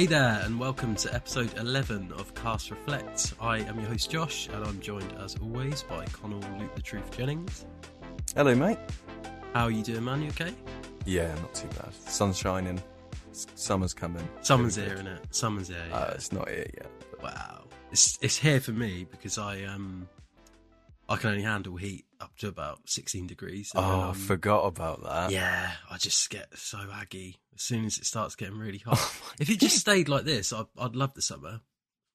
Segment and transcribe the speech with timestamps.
[0.00, 3.34] Hey there, and welcome to episode 11 of Cast Reflect.
[3.38, 7.14] I am your host Josh, and I'm joined as always by Connell Luke the Truth
[7.14, 7.66] Jennings.
[8.34, 8.78] Hello, mate.
[9.52, 10.22] How are you doing, man?
[10.22, 10.54] You okay?
[11.04, 11.92] Yeah, not too bad.
[11.92, 12.82] Sun's shining.
[13.30, 14.26] S- Summer's coming.
[14.40, 15.04] Summer's here, good.
[15.04, 15.18] innit?
[15.32, 15.84] Summer's here.
[15.90, 15.94] Yeah.
[15.94, 16.90] Uh, it's not here yet.
[17.22, 20.08] wow, it's it's here for me because I um
[21.10, 23.72] I can only handle heat up to about 16 degrees.
[23.74, 25.32] and Oh, I forgot about that.
[25.32, 28.98] Yeah, I just get so aggy as soon as it starts getting really hot.
[29.40, 31.62] if it just stayed like this, I'd, I'd love the summer.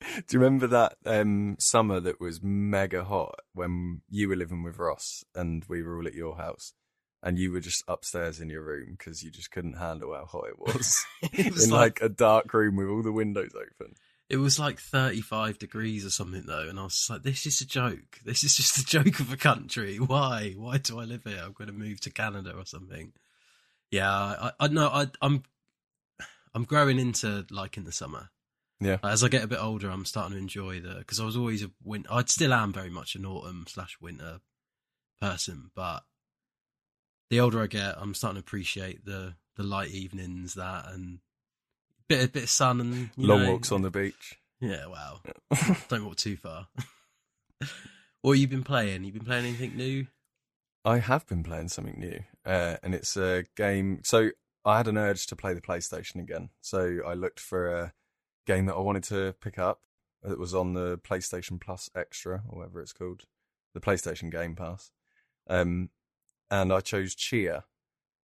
[0.02, 4.78] Do you remember that um, summer that was mega hot when you were living with
[4.78, 6.74] Ross and we were all at your house?
[7.24, 10.48] And you were just upstairs in your room because you just couldn't handle how hot
[10.48, 11.04] it was.
[11.34, 13.96] it was in like, a dark room with all the windows open.
[14.30, 17.66] It was like 35 degrees or something though, and I was like, this is a
[17.66, 18.20] joke.
[18.26, 19.98] This is just a joke of a country.
[19.98, 20.54] Why?
[20.58, 21.42] Why do I live here?
[21.44, 23.14] I'm going to move to Canada or something.
[23.92, 24.88] Yeah, I, I know.
[24.88, 25.44] I, I'm,
[26.56, 28.30] I'm growing into liking the summer.
[28.80, 28.98] Yeah.
[29.04, 31.64] As I get a bit older, I'm starting to enjoy the because I was always
[31.64, 32.10] a winter.
[32.12, 34.40] I still am very much an autumn slash winter
[35.22, 36.04] person, but
[37.30, 41.20] the older I get, I'm starting to appreciate the the light evenings that and
[42.08, 44.38] bit a bit of sun and you Long know, walks on the beach.
[44.60, 45.20] yeah, wow.
[45.90, 46.68] Don't walk too far.
[48.22, 49.04] what have you been playing?
[49.04, 50.08] You've been playing anything new?
[50.84, 54.02] I have been playing something new, uh, and it's a game.
[54.04, 54.30] So
[54.64, 56.50] I had an urge to play the PlayStation again.
[56.62, 57.94] So I looked for a
[58.46, 59.82] game that I wanted to pick up.
[60.24, 63.24] It was on the PlayStation Plus Extra, or whatever it's called,
[63.74, 64.92] the PlayStation Game Pass.
[65.48, 65.90] Um,
[66.50, 67.64] and I chose Tchia,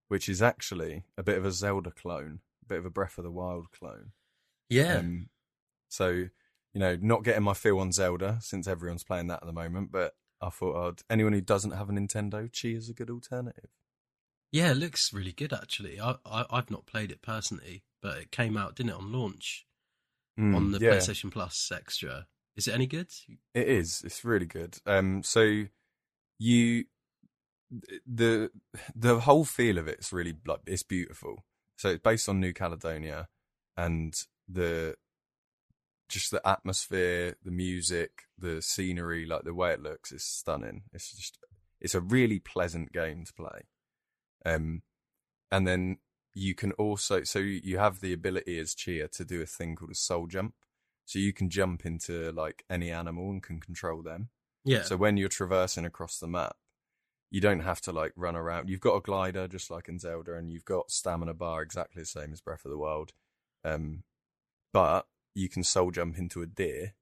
[0.07, 2.39] which is actually a bit of a Zelda clone,
[2.71, 4.11] bit of a Breath of the Wild clone.
[4.69, 4.97] Yeah.
[4.97, 5.29] Um,
[5.89, 6.29] so, you
[6.79, 10.13] know, not getting my feel on Zelda since everyone's playing that at the moment, but
[10.41, 13.69] I thought I'd, anyone who doesn't have a Nintendo, Tchia is a good alternative.
[14.51, 15.99] yeah, it looks really good actually.
[15.99, 19.65] I, I I've not played it personally, but it came out, didn't it, on launch
[20.39, 22.27] Mm, on the yeah, PlayStation Plus extra.
[22.55, 23.09] Is it any good?
[23.53, 24.01] It is.
[24.05, 24.77] It's really good.
[24.85, 25.65] Um, so
[26.39, 26.85] you,
[28.05, 28.49] the
[28.95, 31.43] the whole feel of it's really like it's beautiful.
[31.81, 33.27] So it's based on New Caledonia,
[33.75, 34.13] and
[34.47, 34.93] the
[36.07, 40.83] just the atmosphere, the music, the scenery, like the way it looks is stunning.
[40.93, 41.39] It's just
[41.79, 43.61] it's a really pleasant game to play.
[44.45, 44.83] Um,
[45.51, 45.97] and then
[46.35, 49.89] you can also so you have the ability as Tchia to do a thing called
[49.89, 50.53] a soul jump.
[51.05, 54.29] So you can jump into like any animal and can control them.
[54.63, 54.83] Yeah.
[54.83, 56.57] So when you're traversing across the map,
[57.31, 58.69] you don't have to like run around.
[58.69, 62.05] You've got a glider just like in Zelda, and you've got stamina bar exactly the
[62.05, 63.13] same as Breath of the Wild.
[63.63, 64.03] Um,
[64.73, 66.93] but you can soul jump into a deer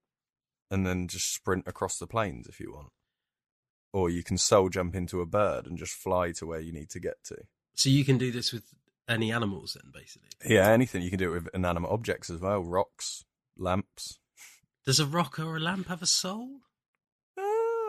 [0.70, 2.92] and then just sprint across the plains if you want.
[3.92, 6.92] Or you can soul jump into a bird and just fly to where you need
[6.92, 7.38] to get to.
[7.74, 8.64] so you can do this with
[9.08, 10.30] any animals then, basically.
[10.46, 11.02] Yeah, anything.
[11.02, 13.24] You can do it with inanimate objects as well rocks,
[13.58, 14.20] lamps.
[14.86, 16.60] Does a rock or a lamp have a soul?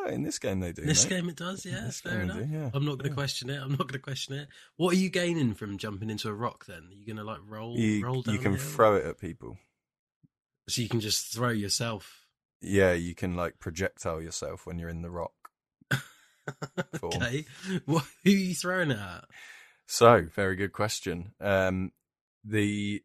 [0.09, 0.83] In this game, they do.
[0.83, 1.17] In this mate.
[1.17, 1.65] game, it does.
[1.67, 2.39] Yeah, this fair enough.
[2.39, 2.71] do, yeah.
[2.73, 3.15] I'm not going to Yeah.
[3.15, 3.61] question it.
[3.61, 4.49] I'm not going to question it.
[4.77, 6.67] What are you gaining from jumping into a rock?
[6.67, 8.35] Then are you going to like roll, You, roll down?
[8.35, 9.59] you can throw it at people.
[10.69, 12.27] so you can just throw yourself.
[12.63, 15.33] Yeah, you can like projectile yourself when you're in the rock.
[17.03, 17.45] Okay,
[17.85, 19.25] what, who are you throwing it at?
[19.87, 21.33] So, very good question.
[21.41, 21.93] Um,
[22.45, 23.03] the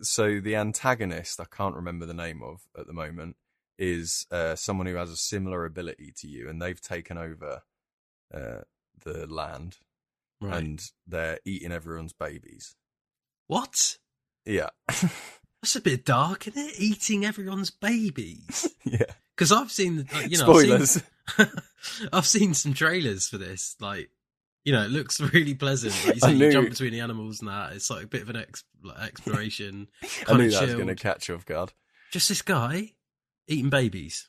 [0.00, 3.36] so the antagonist I can't remember the name of at the moment
[3.78, 7.62] is uh, someone who has a similar ability to you, and they've taken over
[8.34, 8.62] uh,
[9.04, 9.76] the land,
[10.40, 10.56] Right.
[10.62, 12.76] and they're eating everyone's babies.
[13.46, 13.98] what?
[14.44, 16.74] Yeah, That's a bit dark, isn't it?
[16.78, 18.72] Eating everyone's babies.
[18.84, 19.02] yeah.
[19.36, 21.02] Because I've seen, like, you know, I've seen,
[22.12, 23.74] I've seen some trailers for this.
[23.80, 24.10] Like,
[24.64, 25.94] you know, it looks really pleasant.
[26.06, 27.72] Like you say, you jump between the animals and that.
[27.72, 29.88] It's like a bit of an ex- like exploration.
[30.28, 31.72] I knew that was going to catch you off guard.
[32.12, 32.92] Just this guy
[33.48, 34.28] eating babies.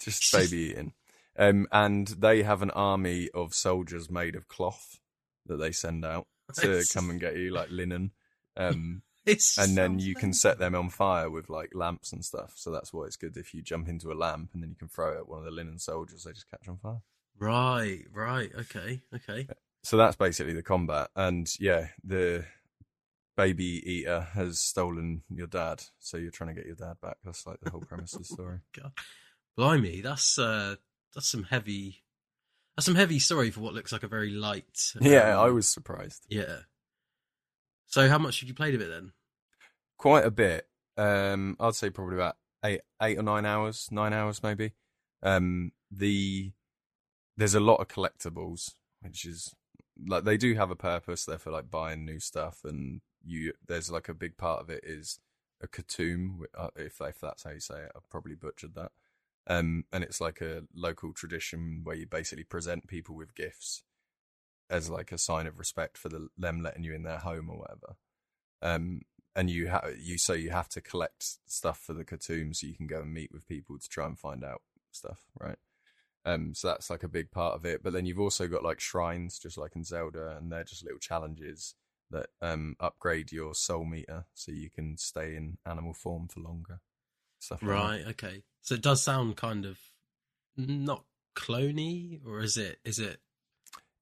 [0.00, 0.92] Just baby eating.
[1.38, 5.00] Um, and they have an army of soldiers made of cloth
[5.46, 8.12] that they send out to come and get you, like linen.
[8.56, 12.54] Um, It's and then you can set them on fire with like lamps and stuff.
[12.56, 14.88] So that's why it's good if you jump into a lamp and then you can
[14.88, 16.24] throw it at one of the linen soldiers.
[16.24, 17.02] They just catch on fire.
[17.38, 18.50] Right, right.
[18.60, 19.46] Okay, okay.
[19.82, 21.10] So that's basically the combat.
[21.14, 22.46] And yeah, the
[23.36, 25.84] baby eater has stolen your dad.
[25.98, 27.16] So you're trying to get your dad back.
[27.24, 28.58] That's like the whole premise of the story.
[28.76, 28.92] God,
[29.56, 30.76] blimey, that's uh,
[31.14, 32.02] that's some heavy.
[32.76, 34.94] That's some heavy story for what looks like a very light.
[35.00, 36.24] Yeah, um, I was surprised.
[36.28, 36.60] Yeah.
[37.86, 39.12] So, how much have you played of it then?
[39.98, 40.66] Quite a bit.
[40.96, 44.72] Um, I'd say probably about eight, eight or nine hours, nine hours maybe.
[45.22, 46.52] Um, the
[47.36, 49.54] there's a lot of collectibles, which is
[50.06, 51.24] like they do have a purpose.
[51.24, 54.82] They're for like buying new stuff, and you there's like a big part of it
[54.84, 55.20] is
[55.62, 57.92] a Katoom, uh, if if that's how you say it.
[57.94, 58.92] I've probably butchered that.
[59.46, 63.82] Um, and it's like a local tradition where you basically present people with gifts
[64.68, 67.58] as like a sign of respect for the, them letting you in their home or
[67.58, 67.96] whatever.
[68.62, 69.02] Um,
[69.34, 72.74] and you have you so you have to collect stuff for the Katoom so you
[72.74, 74.62] can go and meet with people to try and find out
[74.92, 75.56] stuff, right?
[76.24, 77.82] Um, so that's like a big part of it.
[77.82, 80.98] But then you've also got like shrines, just like in Zelda, and they're just little
[80.98, 81.74] challenges
[82.10, 86.80] that um upgrade your soul meter so you can stay in animal form for longer.
[87.38, 88.04] Stuff like Right.
[88.08, 88.42] Okay.
[88.60, 89.78] So it does sound kind of
[90.56, 91.04] not
[91.36, 92.78] clony, or is it?
[92.84, 93.20] Is it?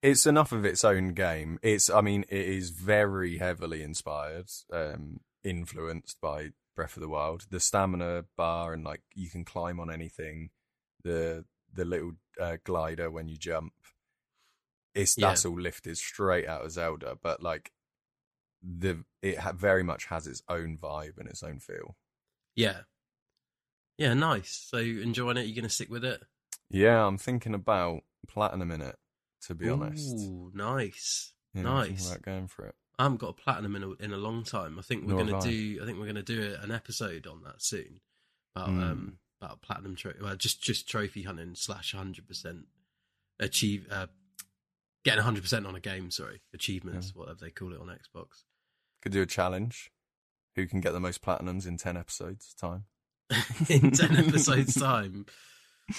[0.03, 1.59] it's enough of its own game.
[1.63, 7.47] It's, I mean, it is very heavily inspired, um, influenced by Breath of the Wild.
[7.51, 10.51] The stamina bar and like you can climb on anything.
[11.03, 13.73] The the little uh, glider when you jump.
[14.95, 15.29] It's Yeah.
[15.29, 17.73] that's all lifted straight out of Zelda, but like
[18.63, 21.97] the it ha- very much has its own vibe and its own feel.
[22.57, 22.81] Yeah.
[23.99, 24.15] Yeah.
[24.15, 24.67] Nice.
[24.71, 25.47] So enjoying it.
[25.47, 26.23] You're gonna stick with it.
[26.71, 28.97] Yeah, I'm thinking about platinum in it.
[29.43, 31.33] To be honest, Ooh, nice.
[31.55, 32.09] yeah, nice.
[32.11, 32.75] about going for it.
[32.99, 34.77] I haven't got a platinum in a, in a long time.
[34.79, 35.79] I think we're Nor gonna do.
[35.81, 38.01] I think we're gonna do an episode on that soon
[38.57, 38.83] about Mm.
[38.83, 40.19] um about platinum trophy.
[40.21, 42.67] Well, just just trophy hunting slash hundred percent
[43.39, 44.09] achieve uh
[45.05, 46.11] getting hundred percent on a game.
[46.11, 48.43] Sorry, achievements, whatever they call it on Xbox.
[49.03, 49.91] Could do a challenge.
[50.57, 52.85] Who can get the most platinums in ten episodes time?
[53.69, 55.27] in 10 episodes time?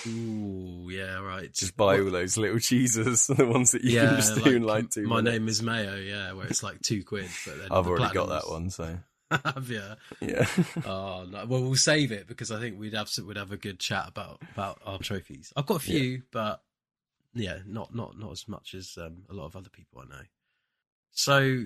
[0.07, 1.51] Ooh yeah right.
[1.54, 4.56] Just buy What- all those little cheeses, the ones that you yeah can just do
[4.56, 5.34] in like two my minutes.
[5.40, 8.30] name is mayo yeah where it's like two quid but then I've the already got
[8.30, 9.00] that one, so.
[9.31, 9.81] Have you
[10.22, 10.45] yeah.
[10.86, 11.45] oh no.
[11.48, 14.42] Well we'll save it because i think we'd have we'd have a good chat about
[14.54, 15.54] about our trophies.
[15.56, 16.62] I've got a few but
[17.36, 20.24] yeah not not not as much as um, a lot of other people i know.
[21.12, 21.66] So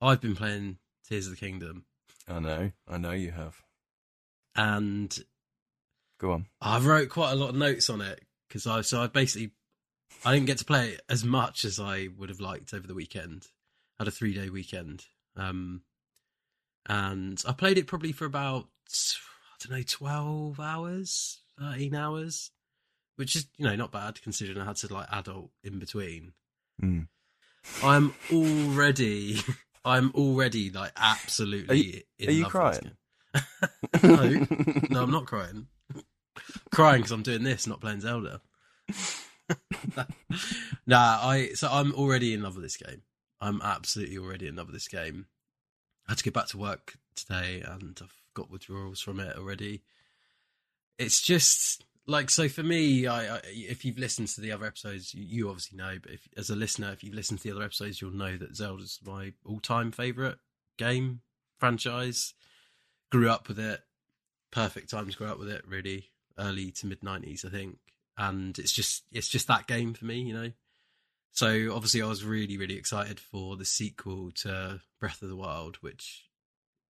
[0.00, 1.84] i've been playing tears of the kingdom
[2.30, 3.62] I know, I know you have.
[4.54, 5.16] and
[6.20, 6.46] Go on.
[6.60, 9.52] I wrote quite a lot of notes on it because I so I basically
[10.24, 12.94] I didn't get to play it as much as I would have liked over the
[12.94, 13.46] weekend.
[13.98, 15.06] I had a three day weekend,
[15.36, 15.82] um,
[16.86, 22.50] and I played it probably for about I don't know twelve hours, thirteen hours,
[23.16, 26.32] which is you know not bad considering I had to like adult in between.
[26.82, 27.06] Mm.
[27.82, 29.38] I'm already
[29.88, 32.72] I'm already like absolutely in are you love crying?
[32.72, 32.82] with
[33.92, 34.46] this game.
[34.90, 35.66] No, I'm not crying.
[36.70, 38.40] crying because I'm doing this, not playing Zelda.
[40.86, 43.02] nah, I so I'm already in love with this game.
[43.40, 45.26] I'm absolutely already in love with this game.
[46.06, 49.82] I had to get back to work today, and I've got withdrawals from it already.
[50.98, 53.06] It's just like so for me.
[53.06, 55.98] I, I if you've listened to the other episodes, you, obviously know.
[56.02, 58.56] But if, as a listener, if you've listened to the other episodes, you'll know that
[58.56, 60.38] Zelda's my all-time favorite
[60.78, 61.20] game
[61.58, 62.34] franchise.
[63.10, 63.80] Grew up with it.
[64.50, 65.62] Perfect time to grow up with it.
[65.68, 67.78] Really early to mid '90s, I think.
[68.16, 70.50] And it's just it's just that game for me, you know.
[71.32, 75.76] So obviously, I was really really excited for the sequel to Breath of the Wild,
[75.76, 76.24] which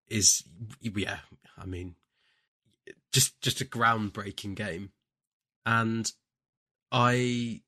[0.07, 0.45] is
[0.81, 1.19] yeah,
[1.61, 1.97] I mean,
[3.13, 4.91] just just a groundbreaking game,
[5.69, 6.11] and
[6.91, 7.61] I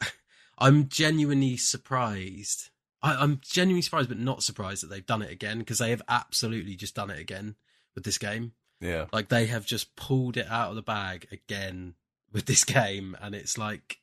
[0.58, 2.68] I'm genuinely surprised.
[3.02, 6.02] I, I'm genuinely surprised, but not surprised that they've done it again because they have
[6.06, 7.56] absolutely just done it again
[7.94, 8.52] with this game.
[8.80, 9.06] Yeah.
[9.10, 11.94] Like they have just pulled it out of the bag again
[12.30, 13.98] with this game, and it's like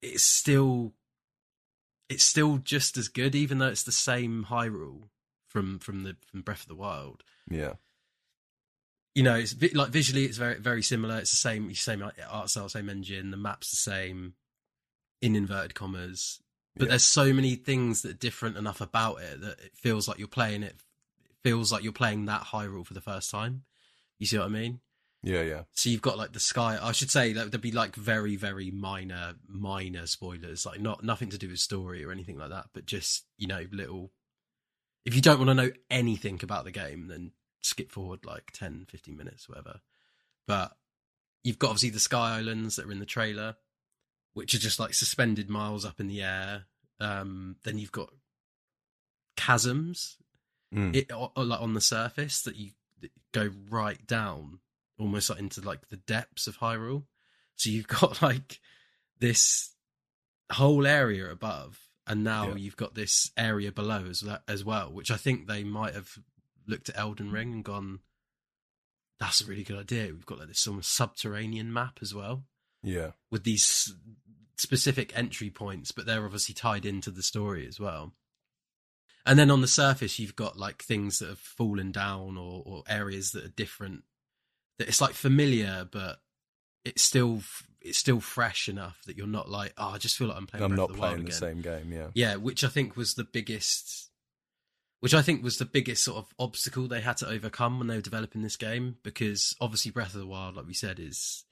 [0.00, 0.92] it's still
[2.08, 5.08] it's still just as good, even though it's the same Hyrule
[5.48, 7.24] from from the from Breath of the Wild.
[7.50, 7.74] Yeah.
[9.18, 11.18] You know, it's vi- like visually, it's very very similar.
[11.18, 13.32] It's the same same art style, same engine.
[13.32, 14.34] The map's the same,
[15.20, 16.40] in inverted commas.
[16.76, 16.88] But Yeah.
[16.90, 20.28] there's so many things that are different enough about it that it feels like you're
[20.28, 20.76] playing it.
[21.24, 23.64] It feels like you're playing that Hyrule for the first time.
[24.20, 24.80] You see what I mean?
[25.24, 25.42] Yeah.
[25.42, 25.62] Yeah.
[25.72, 26.78] So you've got like the sky.
[26.80, 31.30] I should say that there'd be like very, very minor, minor spoilers, like not nothing
[31.30, 34.12] to do with story or anything like that, but just you know little.
[35.04, 38.86] If you don't want to know anything about the game, then skip forward like 10,
[38.88, 39.80] 15 minutes, whatever.
[40.46, 40.72] But
[41.44, 43.56] you've got obviously the sky islands that are in the trailer,
[44.34, 46.64] which are just like suspended miles up in the air.
[47.00, 48.10] Um, then you've got
[49.36, 50.16] chasms
[50.74, 50.94] Mm.
[50.94, 54.58] it or, or, like on the surface that you that go right down
[54.98, 57.04] almost like into like the depths of Hyrule.
[57.56, 58.60] So you've got like
[59.18, 59.74] this
[60.52, 62.56] whole area above, and now Yeah.
[62.56, 66.18] you've got this area below as as well, which I think they might have
[66.68, 68.00] looked at Elden Ring and gone,
[69.18, 72.44] "That's a really good idea." We've got like this almost subterranean map as well
[72.82, 73.12] yeah.
[73.30, 73.94] with these
[74.56, 78.12] specific entry points, but they're obviously tied into the story as well.
[79.26, 82.82] and then on the surface you've got like things that have fallen down or, or
[82.88, 84.04] areas that are different.
[84.78, 86.20] That it's like familiar, but
[86.84, 87.42] it's still
[87.80, 90.64] it's still fresh enough that you're not like, oh, I just feel like I'm playing.
[90.64, 91.92] I'm Breath not of the Wild playing the same game.
[91.92, 92.08] Yeah.
[92.14, 94.07] Yeah, which I think was the biggest,
[95.00, 97.96] which I think was the biggest sort of obstacle they had to overcome when they
[97.96, 98.96] were developing this game.
[99.02, 101.44] Because obviously, Breath of the Wild, like we said, is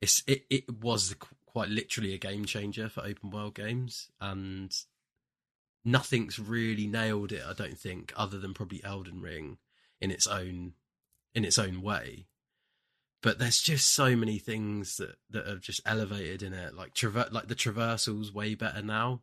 [0.00, 1.14] it's it it was
[1.46, 4.72] quite literally a game changer for open world games, and
[5.84, 7.42] nothing's really nailed it.
[7.48, 9.58] I don't think, other than probably Elden Ring
[10.00, 10.74] in its own
[11.34, 12.26] in its own way.
[13.20, 16.74] But there's just so many things that that have just elevated in it.
[16.74, 19.22] Like traver- like the traversal's way better now.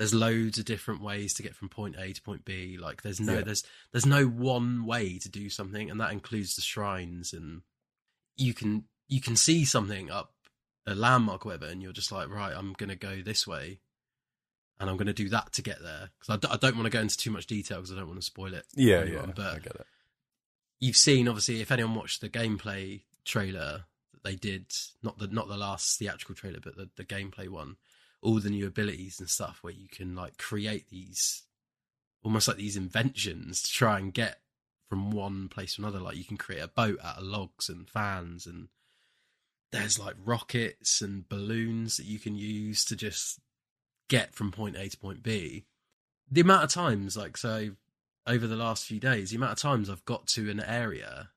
[0.00, 2.78] There's loads of different ways to get from point A to point B.
[2.80, 3.42] Like there's no Yeah.
[3.42, 7.34] there's there's no one way to do something, and that includes the shrines.
[7.34, 7.60] And
[8.36, 10.32] you can you can see something up
[10.86, 13.80] a landmark, or whatever, and you're just like, right, I'm gonna go this way,
[14.78, 16.08] and I'm gonna do that to get there.
[16.18, 18.08] Because I, d- I don't want to go into too much detail because I don't
[18.08, 18.64] want to spoil it.
[18.74, 19.32] Yeah, anyone, yeah.
[19.36, 19.86] But I get it.
[20.80, 24.64] you've seen obviously if anyone watched the gameplay trailer that they did
[25.02, 27.76] not the not the last theatrical trailer but the, the gameplay one
[28.22, 31.44] all the new abilities and stuff where you can like create these
[32.22, 34.40] almost like these inventions to try and get
[34.88, 36.00] from one place to another.
[36.00, 38.68] Like you can create a boat out of logs and fans and
[39.72, 43.40] there's like rockets and balloons that you can use to just
[44.08, 45.64] get from point A to point B.
[46.30, 47.70] The amount of times like so
[48.26, 51.30] over the last few days, the amount of times I've got to an area,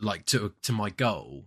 [0.00, 1.46] like to to my goal,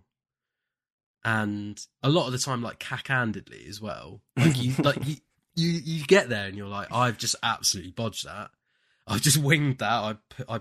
[1.24, 4.22] and a lot of the time, like cack-handedly as well.
[4.36, 5.16] Like you, like you,
[5.54, 8.50] you, you get there and you're like, I've just absolutely bodged that.
[9.06, 9.92] I've just winged that.
[9.92, 10.60] I put, I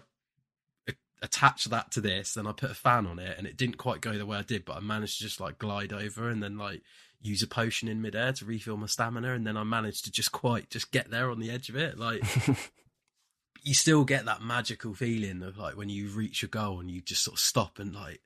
[0.87, 3.77] a- attached that to this, then I put a fan on it, and it didn't
[3.77, 6.41] quite go the way I did, but I managed to just like glide over and
[6.43, 6.81] then like
[7.21, 10.31] use a potion in midair to refill my stamina, and then I managed to just
[10.31, 12.23] quite just get there on the edge of it, like
[13.63, 17.01] you still get that magical feeling of like when you reach your goal and you
[17.01, 18.21] just sort of stop and like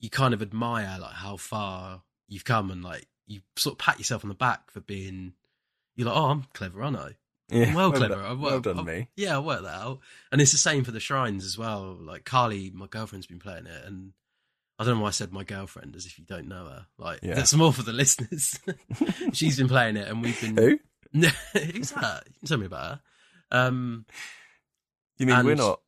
[0.00, 3.98] you kind of admire like how far you've come and like you sort of pat
[3.98, 5.32] yourself on the back for being
[5.96, 7.16] you're like oh I'm clever aren't I
[7.50, 7.66] Yeah.
[7.66, 9.08] I'm well clever done, I've well done, I've- me.
[9.16, 10.00] yeah I worked that out
[10.32, 13.66] and it's the same for the shrines as well like Carly my girlfriend's been playing
[13.66, 14.12] it and
[14.78, 17.20] I don't know why I said my girlfriend as if you don't know her like
[17.22, 17.34] Yeah.
[17.34, 18.58] that's more for the listeners
[19.32, 20.78] she's been playing it and we've been Who?
[21.12, 23.00] who's that you can tell me about her
[23.50, 24.06] um
[25.18, 25.80] You mean we're not?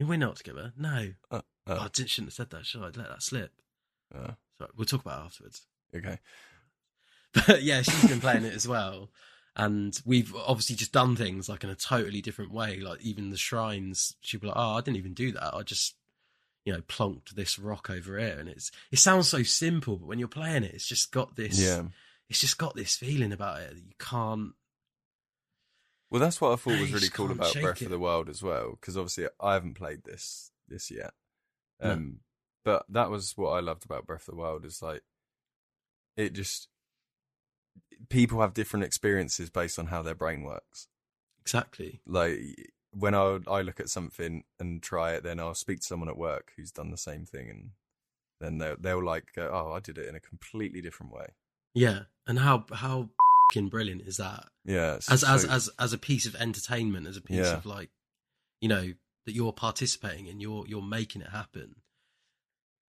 [0.00, 0.72] we're not together.
[0.78, 1.08] No.
[1.30, 2.84] Uh, Oh, I didn't, shouldn't have said that, should I?
[2.86, 3.52] Let that slip.
[4.14, 5.62] uh, Sorry, we'll talk about it afterwards.
[5.94, 6.18] okay.
[7.46, 9.10] But yeah, she's been playing it as well.
[9.54, 12.78] And we've obviously just done things like in a totally different way.
[12.80, 15.54] Like even the shrines, she'd be like, Oh, I didn't even do that.
[15.54, 15.94] I just,
[16.64, 18.36] you know, plonked this rock over here.
[18.38, 21.60] And it's, it sounds so simple, but when you're playing it, it's just got this,
[21.60, 21.82] Yeah.
[22.30, 24.52] it's just got this feeling about it that you can't,
[26.10, 27.86] Well, that's what I thought was really cool about Breath it.
[27.86, 31.12] of the Wild as well, because obviously I haven't played this this yet.
[31.80, 32.20] Um,
[32.64, 35.02] but that was what I loved about Breath of the Wild is like
[36.16, 36.68] it just
[38.08, 40.88] people have different experiences based on how their brain works.
[41.40, 42.00] exactly.
[42.06, 42.38] Like
[42.92, 46.16] when I I look at something and try it, then I'll speak to someone at
[46.18, 47.70] work who's done the same thing, and
[48.40, 51.28] then they'll, they'll like go, "Oh, I did it in a completely different way."
[51.74, 52.02] Yeah.
[52.26, 53.08] And how, how
[53.52, 54.46] fing brilliant is that?
[54.64, 57.56] Yeah, as as as as a piece of entertainment, as a piece Yeah.
[57.56, 57.90] of like,
[58.60, 58.92] you know,
[59.28, 61.76] that you're participating in, you're you're making it happen.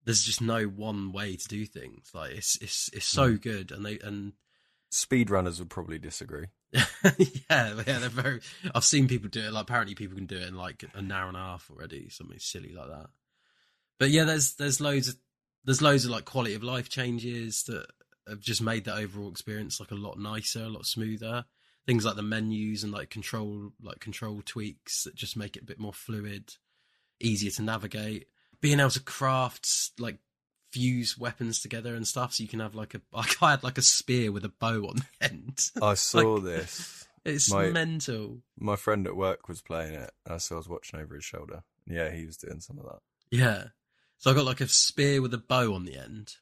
[0.05, 2.11] There's just no one way to do things.
[2.13, 3.41] Like it's it's it's so Mm.
[3.41, 4.33] good, and they and
[4.91, 6.45] speedrunners would probably disagree.
[6.71, 6.85] yeah,
[7.49, 8.41] yeah, they're very.
[8.73, 9.51] I've seen people do it.
[9.51, 12.39] Like apparently, people can do it in like an hour and a half already, something
[12.39, 13.07] silly like that.
[13.99, 15.15] But yeah, there's there's loads of
[15.65, 17.87] there's loads of like quality of life changes that
[18.27, 21.45] have just made the overall experience like a lot nicer, a lot smoother.
[21.89, 25.65] Things like the menus and like control like control tweaks that just make it a
[25.65, 26.53] bit more fluid,
[27.19, 28.27] easier to navigate.
[28.61, 29.67] Being able to craft
[29.97, 30.19] like
[30.71, 33.79] fuse weapons together and stuff, so you can have like a like I had like
[33.79, 35.59] a spear with a bow on the end.
[35.81, 37.07] I saw Like- this.
[37.25, 38.43] It's My- mental.
[38.57, 40.11] My friend at work was playing it.
[40.27, 41.63] and so I was watching over his shoulder.
[41.87, 42.99] Yeah, he was doing some of that.
[43.29, 43.63] Yeah.
[44.19, 46.35] So I got like a spear with a bow on the end,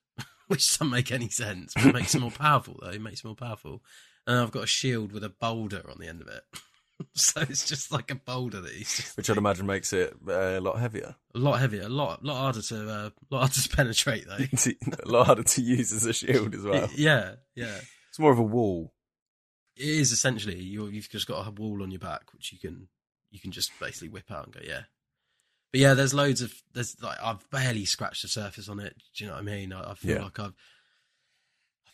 [0.48, 2.89] which doesn't make any sense, but it makes it more powerful though.
[2.92, 3.82] It makes it more powerful.
[4.27, 6.43] And I've got a shield with a boulder on the end of it.
[7.15, 10.31] so it's just like a boulder that he's just Which I'd imagine makes it uh,
[10.31, 11.15] a lot heavier.
[11.34, 14.38] a lot heavier, a lot, lot harder to, uh, lot harder to penetrate though.
[15.03, 16.89] a lot harder to use as a shield as well.
[16.96, 17.77] yeah, yeah.
[18.10, 18.93] It's more of a wall.
[19.77, 20.88] It is essentially you.
[20.88, 22.88] You've just got a wall on your back, which you can
[23.29, 24.81] you can just basically whip out and go, yeah.
[25.72, 28.96] But yeah, there's loads of there's like I've barely scratched the surface on it.
[29.15, 29.72] Do you know what I mean?
[29.72, 30.24] I, I feel Yeah.
[30.24, 30.55] like I've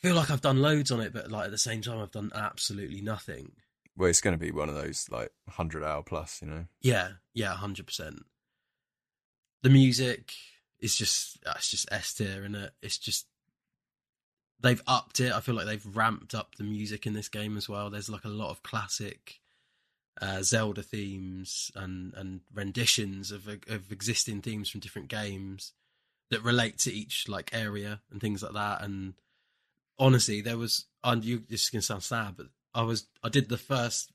[0.03, 2.31] feel like I've done loads on it, but like at the same time, I've done
[2.35, 3.53] absolutely nothing.
[3.95, 6.65] well, it's going to be one of those like hundred hour plus, you know.
[6.81, 8.25] Yeah, yeah, hundred percent.
[9.61, 10.33] The music
[10.79, 12.71] is just uh, it's just S tier, and it?
[12.81, 13.27] It's just
[14.59, 15.31] they've upped it.
[15.31, 17.89] I feel like they've ramped up the music in this game as well.
[17.89, 19.39] There's like a lot of classic
[20.21, 25.71] uh, Zelda themes and and renditions of of existing themes from different games
[26.29, 28.81] that relate to each like area and things like that.
[28.81, 29.13] And
[29.99, 33.49] honestly, there was and you this is gonna sound sad, but I was I did
[33.49, 34.11] the first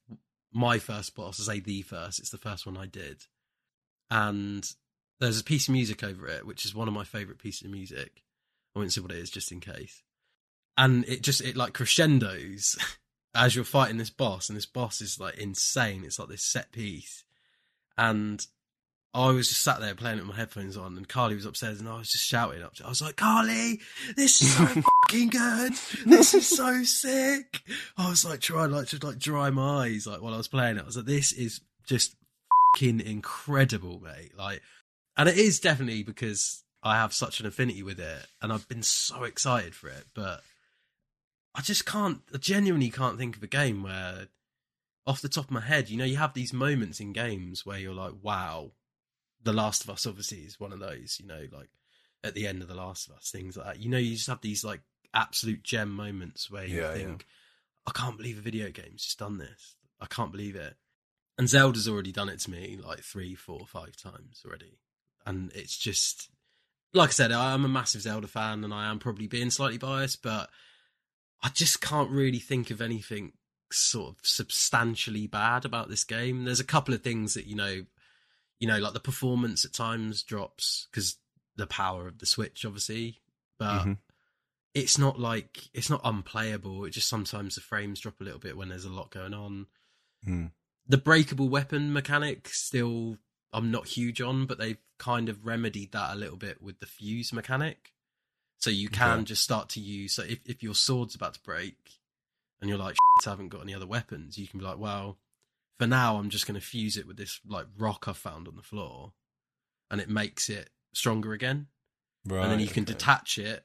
[0.52, 3.24] my first boss, I say the first, it's the first one I did.
[4.10, 4.64] And
[5.20, 7.70] there's a piece of music over it, which is one of my favourite pieces of
[7.70, 8.22] music.
[8.74, 10.02] I won't say what it is just in case.
[10.76, 12.76] And it just it like crescendos
[13.34, 16.04] as you're fighting this boss, and this boss is like insane.
[16.04, 17.24] It's like this set piece.
[17.96, 18.46] And
[19.12, 21.80] I was just sat there playing it with my headphones on, and Carly was upstairs,
[21.80, 22.74] and I was just shouting up.
[22.84, 23.80] I was like, "Carly,
[24.16, 24.66] this is so
[25.08, 25.72] fucking good!
[26.06, 27.62] This is so sick!"
[27.96, 30.76] I was like trying like to like dry my eyes like while I was playing
[30.76, 30.82] it.
[30.82, 32.14] I was like, "This is just
[32.74, 34.62] fucking incredible, mate!" Like,
[35.16, 38.82] and it is definitely because I have such an affinity with it, and I've been
[38.82, 40.04] so excited for it.
[40.14, 40.42] But
[41.54, 44.28] I just can't, I genuinely can't think of a game where,
[45.06, 47.78] off the top of my head, you know, you have these moments in games where
[47.78, 48.72] you're like, "Wow."
[49.40, 51.68] The Last of Us obviously is one of those, you know, like
[52.24, 53.78] at the end of The Last of Us, things like that.
[53.78, 54.80] You know, you just have these like
[55.18, 57.26] absolute gem moments where you Yeah, think,
[57.86, 59.76] I can't believe a video game's just done this.
[60.00, 60.76] I can't believe it.
[61.36, 64.78] And Zelda's already done it to me like three, four, five times already.
[65.26, 66.30] And it's just,
[66.92, 70.22] like I said, I'm a massive Zelda fan and I am probably being slightly biased,
[70.22, 70.50] but
[71.42, 73.32] I just can't really think of anything
[73.70, 76.44] sort of substantially bad about this game.
[76.44, 77.84] There's a couple of things that, you know,
[78.58, 81.16] you know, like the performance at times drops because
[81.56, 83.20] the power of the Switch, obviously,
[83.58, 83.98] but Mhm.
[84.78, 86.84] It's not like it's not unplayable.
[86.84, 89.66] It just sometimes the frames drop a little bit when there's a lot going on.
[90.26, 90.50] Mm.
[90.86, 93.18] The breakable weapon mechanic still
[93.52, 96.86] I'm not huge on, but they've kind of remedied that a little bit with the
[96.86, 97.92] fuse mechanic.
[98.58, 99.24] So you can Okay.
[99.24, 101.76] just start to use so if, if your sword's about to break
[102.60, 105.18] and you're like I haven't got any other weapons, you can be like, well,
[105.78, 108.62] for now I'm just gonna fuse it with this like rock I've found on the
[108.62, 109.12] floor
[109.90, 111.66] and it makes it stronger again
[112.26, 112.42] Right.
[112.42, 112.92] and then you can okay.
[112.94, 113.64] detach it.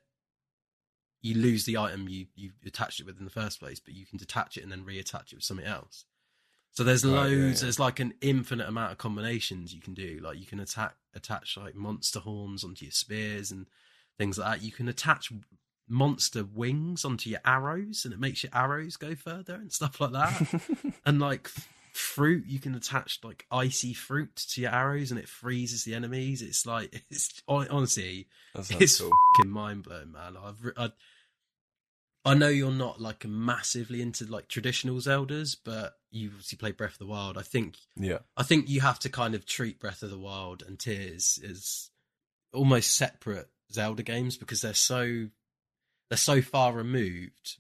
[1.24, 4.06] You lose the item you you attached it with in the first place, but you
[4.06, 6.06] can detach it and then reattach it with something else.
[6.72, 7.62] So there's Right, yeah, loads.
[7.62, 7.66] yeah.
[7.66, 10.20] There's like an infinite amount of combinations you can do.
[10.22, 13.66] Like you can attack attach like monster horns onto your spears and
[14.18, 14.66] things like that.
[14.66, 15.32] You can attach
[15.88, 20.12] monster wings onto your arrows, and it makes your arrows go further and stuff like
[20.12, 20.62] that.
[21.06, 21.50] and like
[21.94, 26.42] fruit, you can attach like icy fruit to your arrows, and it freezes the enemies.
[26.42, 29.12] It's like it's honestly it's cool.
[29.38, 30.36] fucking mind blowing, man.
[30.44, 30.92] I've I,
[32.26, 36.94] I know you're not like massively into like traditional Zeldas, but you obviously play Breath
[36.94, 37.38] of the Wild.
[37.38, 38.20] I think Yeah.
[38.38, 41.90] I think you have to kind of treat Breath of the Wild and Tears as
[42.54, 45.28] almost separate Zelda games because they're so
[46.10, 47.58] they're so far removed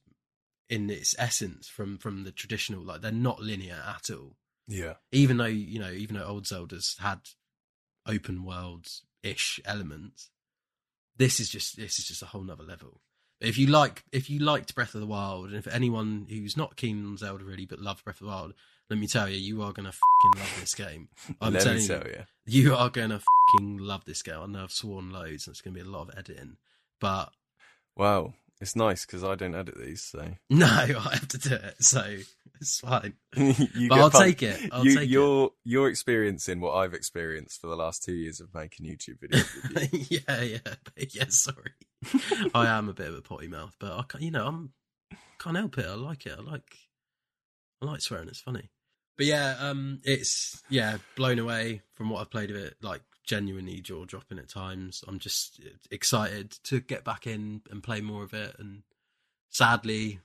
[0.69, 2.83] in its essence from from the traditional.
[2.83, 4.35] Like they're not linear at all
[4.67, 4.93] Yeah.
[5.11, 7.19] even though you know even though old zeldas had
[8.05, 8.87] open world
[9.21, 10.29] ish elements
[11.17, 12.99] this is just this is just a whole nother level
[13.39, 16.57] but if you like if you liked breath of the wild and if anyone who's
[16.57, 18.53] not keen on zelda really but loves breath of the wild
[18.89, 21.07] let me tell you you are gonna fucking love this game
[21.41, 22.23] i'm telling you tell you.
[22.45, 23.21] you are gonna
[23.53, 26.09] fucking love this game i know i've sworn loads and it's gonna be a lot
[26.09, 26.57] of editing
[26.99, 27.31] but
[27.95, 28.33] Wow.
[28.63, 32.17] It's nice because I don't edit these, so no i have to do it so
[32.61, 36.73] it's fine you but i'll fun- take it i'll you, take you're you're experiencing what
[36.75, 40.19] I've experienced for the last two years of making YouTube videos with you.
[40.27, 41.25] yeah, yeah, yeah.
[41.29, 41.71] Sorry,
[42.53, 44.73] I am a bit of a potty mouth, but I can't, you know, I'm
[45.39, 45.85] can't help it.
[45.85, 46.35] I like it.
[46.37, 46.77] I like,
[47.81, 48.27] I like swearing.
[48.27, 48.69] It's funny.
[49.17, 52.75] But yeah, um, it's yeah, blown away from what I've played of it.
[52.81, 55.03] Like genuinely jaw dropping at times.
[55.07, 55.59] I'm just
[55.91, 58.55] excited to get back in and play more of it.
[58.59, 58.83] And
[59.49, 60.19] sadly,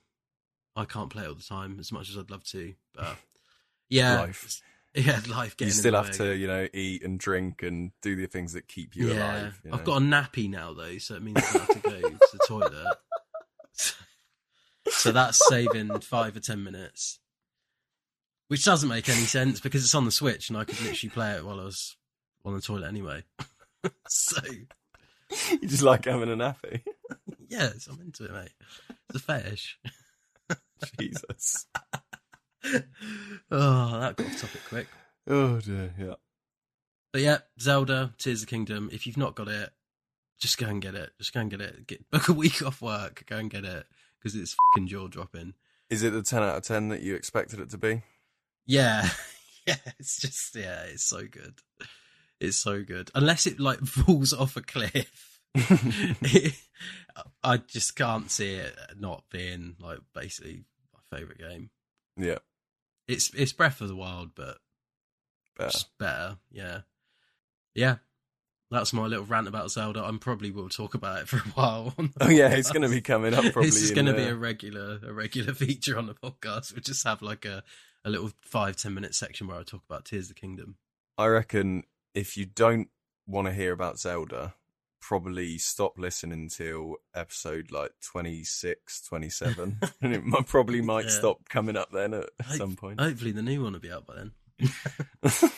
[0.75, 2.73] I can't play all the time as much as I'd love to.
[2.93, 3.15] But
[3.89, 4.61] yeah, Life.
[4.93, 5.55] yeah, life.
[5.57, 8.67] Getting you still have to, you know, eat and drink and do the things that
[8.67, 9.59] keep you alive.
[9.63, 12.17] you I've got a nappy now though, so it means I have to go to
[12.33, 12.97] the toilet.
[13.73, 13.93] So,
[14.89, 17.19] so that's saving five or ten minutes,
[18.49, 21.31] which doesn't make any sense because it's on the Switch and I could literally play
[21.33, 21.95] it while I was
[22.45, 23.23] on the toilet anyway.
[24.07, 24.41] so
[25.51, 26.81] you just like having a nappy.
[27.47, 28.51] yes, I'm into it, mate.
[29.09, 29.79] It's a fetish.
[30.99, 31.67] Jesus.
[33.51, 34.87] oh, that got off topic quick.
[35.27, 35.93] Oh dear.
[35.97, 36.15] Yeah.
[37.11, 38.89] But yeah, Zelda, Tears of the Kingdom.
[38.91, 39.71] If you've not got it,
[40.39, 41.11] just go and get it.
[41.17, 41.87] Just go and get it.
[41.87, 43.23] Get book a week off work.
[43.27, 43.85] Go and get it
[44.19, 45.53] because it's fucking jaw dropping.
[45.89, 48.03] Is it the ten out of ten that you expected it to be?
[48.65, 49.09] Yeah,
[49.67, 49.75] yeah.
[49.99, 51.59] It's just yeah, it's so good.
[52.39, 53.11] It's so good.
[53.15, 56.53] Unless it like falls off a cliff, it,
[57.43, 61.69] I just can't see it not being like basically my favorite game.
[62.17, 62.37] Yeah,
[63.07, 64.57] It's it's Breath of the Wild, but
[65.57, 65.79] better.
[65.99, 66.37] better.
[66.51, 66.81] Yeah,
[67.75, 67.95] yeah.
[68.71, 70.03] That's my little rant about Zelda.
[70.03, 71.93] I'm probably will talk about it for a while.
[71.97, 73.69] on the Oh yeah, it's going to be coming up probably.
[73.69, 76.73] is going to be a regular a regular feature on the podcast.
[76.73, 77.63] We'll just have like a,
[78.05, 80.75] a little five ten minute section where I talk about Tears of the Kingdom.
[81.17, 82.89] I reckon if you don't
[83.27, 84.55] want to hear about Zelda,
[84.99, 89.79] probably stop listening until episode like 26, 27.
[90.01, 91.11] and it might, probably might Yeah.
[91.11, 92.99] stop coming up then at Hope- some point.
[92.99, 94.31] Hopefully, the new one will be out by then.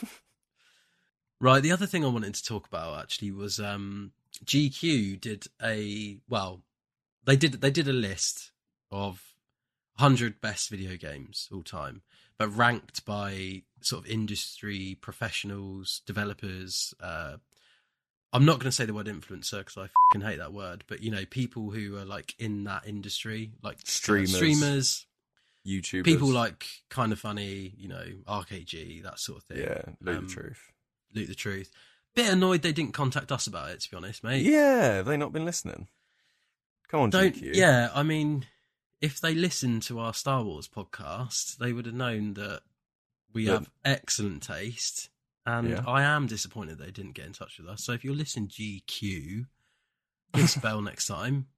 [1.39, 1.63] Right.
[1.63, 4.11] The other thing I wanted to talk about actually was um,
[4.45, 6.61] GQ did a well,
[7.25, 8.51] they did they did a list
[8.91, 9.23] of
[9.97, 12.03] hundred best video games all time,
[12.37, 16.93] but ranked by sort of industry professionals, developers.
[16.99, 17.37] Uh,
[18.33, 21.01] I'm not going to say the word influencer because I fucking hate that word, but
[21.01, 24.35] you know, people who are like in that industry, like uh, Streamers.
[24.35, 25.05] streamers,
[25.67, 26.05] YouTubers.
[26.05, 29.59] people like Kinda Funny, you know, RKG, that sort of thing.
[29.59, 30.71] Yeah, Luke um, the Truth.
[31.13, 31.71] Luke the Truth.
[32.15, 34.43] Bit annoyed they didn't contact us about it, to be honest, mate.
[34.43, 35.87] Yeah, have they not been listening?
[36.89, 37.35] Come on, Don't.
[37.35, 37.55] GQ.
[37.55, 38.45] Yeah, I mean,
[39.01, 42.61] if they listened to our Star Wars podcast, they would have known that
[43.33, 43.53] we Yeah.
[43.53, 45.09] have excellent taste.
[45.45, 45.83] And Yeah.
[45.87, 47.83] I am disappointed they didn't get in touch with us.
[47.83, 49.47] So if you're listening, GQ,
[50.33, 51.47] give us bell next time.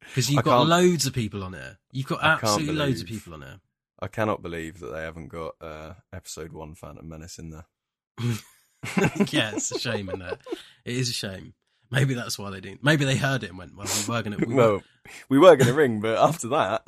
[0.00, 1.78] Because you've I got loads of people on here.
[1.92, 3.60] You've got I absolutely loads of people on here.
[4.00, 7.66] I cannot believe that they haven't got uh, episode one Phantom Menace in there.
[9.30, 10.40] yeah, it's a shame, isn't it?
[10.84, 11.54] It is a shame.
[11.92, 12.82] Maybe that's why they didn't.
[12.82, 14.82] Maybe they heard it and went, "Well, we were going to." We were, well,
[15.28, 16.82] we were going to ring, but after that,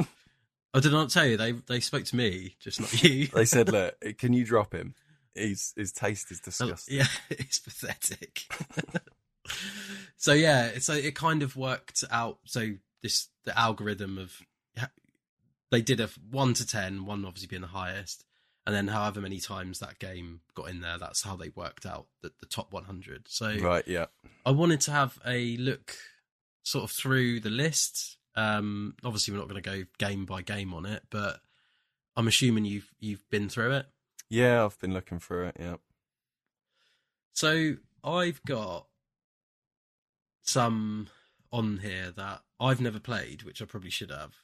[0.75, 1.37] I did not tell you.
[1.37, 3.27] They they spoke to me, just not you.
[3.35, 4.95] they said, "Look, can you drop him?
[5.35, 8.43] His his taste is disgusting." yeah, it's pathetic.
[10.17, 12.39] so yeah, so it kind of worked out.
[12.45, 14.43] So this the algorithm of
[15.71, 18.25] they did a one to ten, one obviously being the highest,
[18.67, 22.07] and then however many times that game got in there, that's how they worked out
[22.23, 23.27] the, the top 100.
[23.29, 24.07] So Right, yeah.
[24.47, 25.97] I wanted to have a look
[26.63, 28.17] sort of through the list.
[28.37, 31.41] Um, obviously, we're not going to go game by game on it, but
[32.17, 33.87] I'm assuming you've you've been through it.
[34.29, 35.77] Yeah, I've been looking through it, yeah.
[37.33, 38.87] So I've got
[40.43, 41.09] some
[41.53, 44.35] on here that I've never played, which I probably should have.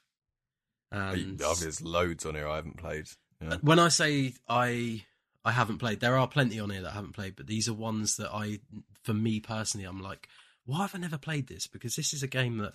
[0.92, 3.06] And There's loads on here I haven't played.
[3.40, 3.56] Yeah.
[3.62, 5.04] when I say I
[5.44, 7.74] I haven't played, there are plenty on here that I haven't played, but these are
[7.74, 8.60] ones that I,
[9.02, 10.28] for me personally, I'm like,
[10.66, 11.66] why have I never played this?
[11.66, 12.74] Because this is a game that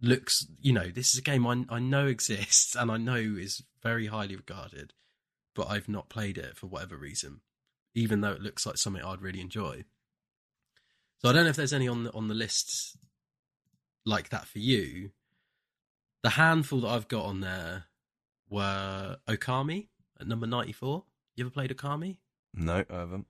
[0.00, 3.62] looks, you know, this is a game I I know exists and I know is
[3.82, 4.92] very highly regarded,
[5.54, 7.40] but I've not played it for whatever reason,
[7.94, 9.84] even though it looks like something I'd really enjoy.
[11.18, 12.96] So I don't know if there's any on the on the list
[14.06, 15.10] like that for you.
[16.22, 17.84] The handful that I've got on there
[18.48, 19.88] were Okami
[20.20, 21.04] at number 94.
[21.36, 22.18] You ever played Okami?
[22.54, 23.26] No, I haven't.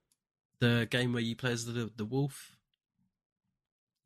[0.60, 2.56] The game where you play as the the wolf?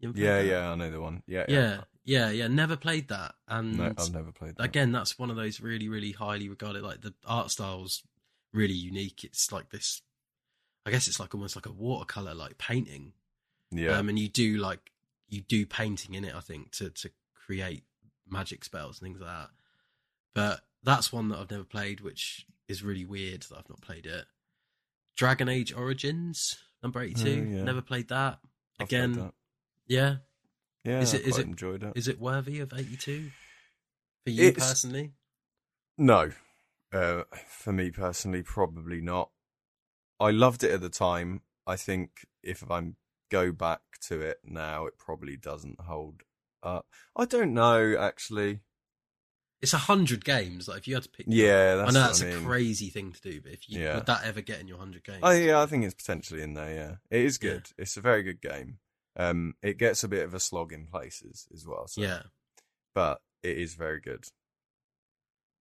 [0.00, 0.48] You ever played Yeah, that?
[0.48, 1.22] yeah, I know the one.
[1.26, 2.30] Yeah, Yeah, yeah, yeah.
[2.30, 3.34] Yeah, never played that.
[3.48, 4.62] And No, I've never played that.
[4.64, 6.82] again, that's one of those really, really highly regarded.
[6.82, 8.02] Like the art style's
[8.52, 9.24] really unique.
[9.24, 10.02] It's like this.
[10.86, 13.12] I guess it's like almost like a watercolor, like painting.
[13.70, 13.96] Yeah.
[13.98, 14.92] Um, and you do like
[15.28, 16.34] you do painting in it.
[16.34, 17.84] I think to to create
[18.28, 19.50] magic spells and things like that.
[20.34, 24.06] But that's one that I've never played, which is really weird that I've not played
[24.06, 24.26] it.
[25.16, 27.46] Dragon Age Origins number eighty two.
[27.48, 27.62] Oh, yeah.
[27.64, 28.38] Never played that.
[28.80, 29.34] I've played Again, that.
[29.86, 30.16] yeah.
[30.84, 31.92] Yeah, is I it- is quite it- enjoyed it.
[31.96, 33.30] Is it worthy of eighty two
[34.24, 35.12] for you It's- personally?
[35.96, 36.32] No.
[36.92, 39.30] Uh, for me personally, probably not.
[40.20, 41.42] I loved it at the time.
[41.66, 42.96] I think if I'm
[43.30, 46.22] go back to it now, it probably doesn't hold
[46.62, 46.86] up.
[47.16, 48.60] I don't know, actually.
[49.60, 50.68] It's a hundred games.
[50.68, 52.44] Like if you had to pick, Yeah, that's I know that's I a mean.
[52.44, 53.94] crazy thing to do, but if you Yeah.
[53.96, 55.20] would that ever get in your hundred games?
[55.22, 56.72] Oh yeah, I think it's potentially in there.
[56.74, 57.52] Yeah, it is Yeah.
[57.54, 57.70] good.
[57.78, 58.78] It's a very good game.
[59.16, 61.86] Um, it gets a bit of a slog in places as well.
[61.86, 62.22] So, yeah.
[62.94, 64.24] but it is very good.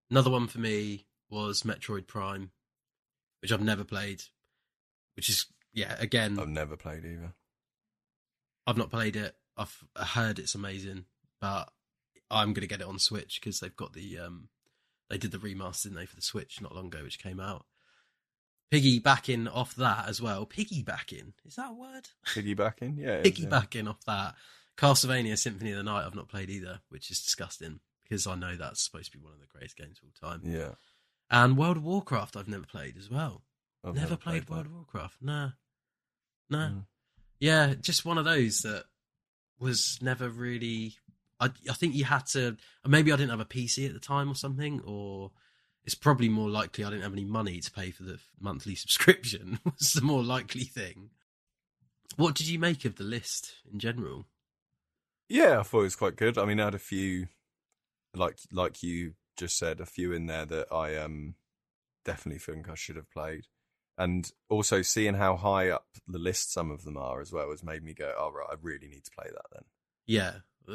[0.10, 2.52] Another one for me was Metroid Prime,
[3.42, 4.24] which I've never played.
[5.16, 7.34] Which is yeah, again, I've never played either.
[8.68, 9.36] I've not played it.
[9.58, 11.06] I've heard it's amazing,
[11.40, 11.72] but
[12.30, 14.50] I'm gonna get it on Switch because they've got the um,
[15.10, 17.66] they did the remaster, didn't they, for the Switch not long ago, which came out.
[18.72, 20.46] Piggybacking off that as well.
[20.46, 22.08] Piggybacking is that a word?
[22.28, 23.48] Piggybacking, yeah, is, yeah.
[23.50, 24.36] Piggybacking off that,
[24.78, 26.06] Castlevania Symphony of the Night.
[26.06, 29.34] I've not played either, which is disgusting because I know that's supposed to be one
[29.34, 30.42] of the greatest games of all time.
[30.44, 30.72] Yeah,
[31.30, 33.42] And World of Warcraft, I've never played as well.
[33.84, 34.50] I've never, played, that.
[34.50, 35.18] World of Warcraft.
[35.22, 35.50] Nah,
[36.50, 36.70] nah.
[36.70, 36.86] Mm.
[37.40, 38.86] Yeah, just one of those that
[39.60, 40.96] was never really.
[41.40, 42.58] I I think you had to.
[42.88, 45.32] Maybe I didn't have a PC at the time or something, or
[45.86, 49.60] it's probably more likely I didn't have any money to pay for the monthly subscription.
[49.66, 51.10] was the more likely thing.
[52.18, 54.26] What did you make of the list in general?
[55.30, 56.38] Yeah, I thought it was quite good.
[56.38, 57.28] I mean, I had a few,
[58.14, 61.36] like like you just said, a few in there that I um
[62.04, 63.48] definitely think I should have played,
[63.98, 67.64] and also seeing how high up the list some of them are as well has
[67.64, 69.64] made me go, "Oh right, I really need to play that then."
[70.06, 70.34] Yeah,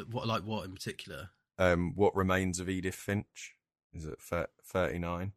[0.09, 1.29] what like what in particular?
[1.59, 3.56] Um, what remains of Edith Finch
[3.97, 5.33] is it thirty nine?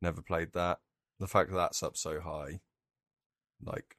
[0.00, 0.80] Never played that.
[1.20, 2.60] The fact that that's up so high,
[3.62, 3.96] like,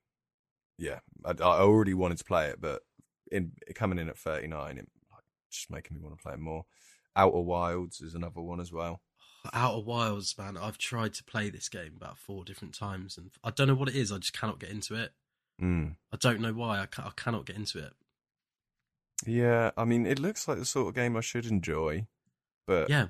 [0.77, 2.83] yeah, I, I already wanted to play it, but
[3.31, 6.65] in coming in at 39, it like, just making me want to play it more.
[7.15, 9.01] Outer Wilds is another one as well.
[9.53, 10.55] Outer Wilds, man.
[10.57, 13.89] I've tried to play this game about four different times, and I don't know what
[13.89, 14.11] it is.
[14.11, 15.11] I just cannot get into it.
[15.61, 15.95] Mm.
[16.13, 16.79] I don't know why.
[16.79, 17.91] I, ca- I cannot get into it.
[19.25, 22.07] Yeah, I mean, it looks like the sort of game I should enjoy,
[22.65, 23.07] but Yeah,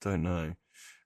[0.00, 0.54] don't know.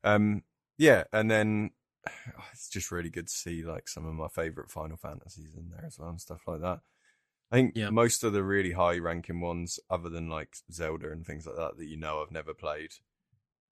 [0.04, 0.42] Um,
[0.78, 1.70] yeah, and then
[2.52, 5.84] it's just really good to see like some of my favorite Final Fantasies in there
[5.86, 6.80] as well and stuff like that.
[7.52, 7.90] I think Yeah.
[7.90, 11.76] most of the really high ranking ones, other than like Zelda and things like that,
[11.78, 12.90] that you know I've never played,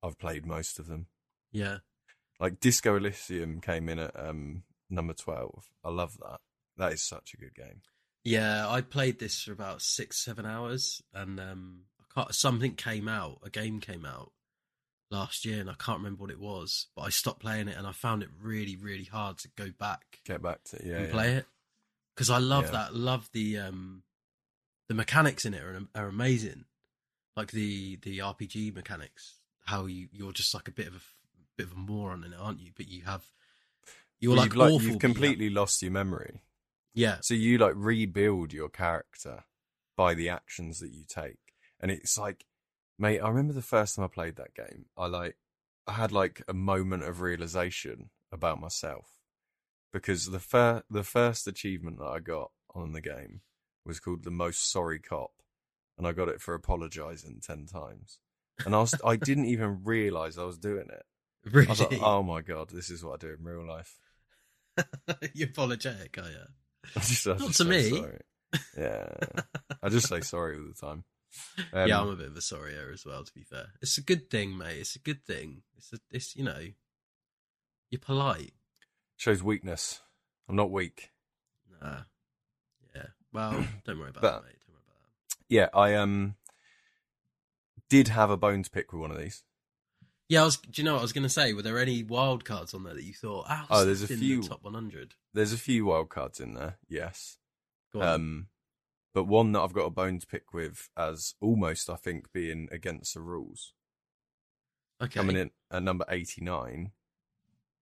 [0.02, 1.06] I've played most of them.
[1.52, 1.78] yeah.
[2.40, 5.64] Like Disco Elysium came in at um, number twelve.
[5.84, 6.38] I love that.
[6.76, 7.82] That is such a good game.
[8.22, 11.80] Yeah, I played this for about six, seven hours, and um,
[12.30, 13.40] something came out.
[13.42, 14.30] A game came out
[15.10, 16.86] last year, and I can't remember what it was.
[16.96, 20.20] But I stopped playing it, and I found it really, really hard to go back
[20.24, 21.12] Get back to yeah, and yeah.
[21.12, 21.46] play it
[22.14, 22.70] because I love Yeah.
[22.72, 22.94] that.
[22.94, 24.02] Love the um,
[24.88, 26.64] the mechanics in it are, are amazing.
[27.36, 31.00] Like the the RPG mechanics, how you you're just like a bit of a
[31.56, 32.72] bit of a moron in it, aren't you?
[32.76, 33.24] But you have
[34.20, 36.42] you're Well, like you've, like, you've but you have- completely lost your memory.
[36.92, 39.44] yeah, So you like rebuild your character
[39.96, 41.38] by the actions that you take.
[41.80, 42.44] And it's like,
[42.98, 45.36] mate, I remember the first time I played that game, I like,
[45.86, 49.18] I had like a moment of realization about myself
[49.92, 53.40] because the fir- the first achievement that I got on the game
[53.84, 55.30] was called the most sorry cop.
[55.96, 58.20] And I got it for apologizing 10 times.
[58.64, 61.02] And I was, I didn't even realize I was doing it.
[61.44, 61.66] really.
[61.68, 63.98] I was like, oh my God, this is what I do in real life.
[65.32, 66.44] You're apologetic, are you?
[66.96, 67.90] I just, Not to me.
[67.90, 68.20] Sorry.
[68.76, 69.08] Yeah.
[69.82, 71.04] I just say sorry all the time.
[71.72, 73.24] Um, yeah, I'm a bit of a sorrier as well.
[73.24, 74.78] To be fair, it's a good thing, mate.
[74.78, 75.62] It's a good thing.
[75.76, 76.60] It's a, it's you know,
[77.90, 78.52] you're polite.
[79.16, 80.00] shows weakness.
[80.48, 81.10] I'm not weak.
[81.82, 82.02] Nah,
[82.94, 83.02] yeah.
[83.32, 83.52] Well,
[83.84, 84.56] don't worry about But- that, mate.
[84.66, 85.36] Don't worry about that.
[85.48, 86.34] Yeah, I um
[87.88, 89.42] did have a bone to pick with one of these.
[90.28, 90.56] Yeah, I was.
[90.58, 91.54] Do you know what I was going to say?
[91.54, 93.46] Were there any wild cards on there that you thought?
[93.48, 95.14] Ah, Oh, there's a few- the top 100.
[95.32, 97.38] There's a few wild cards in there, yes.
[97.92, 98.08] Go on.
[98.08, 98.46] Um
[99.18, 102.68] but one that I've got a bone to pick with as almost I think being
[102.70, 103.72] against the rules.
[105.02, 105.18] okay.
[105.18, 106.92] Coming in at number 89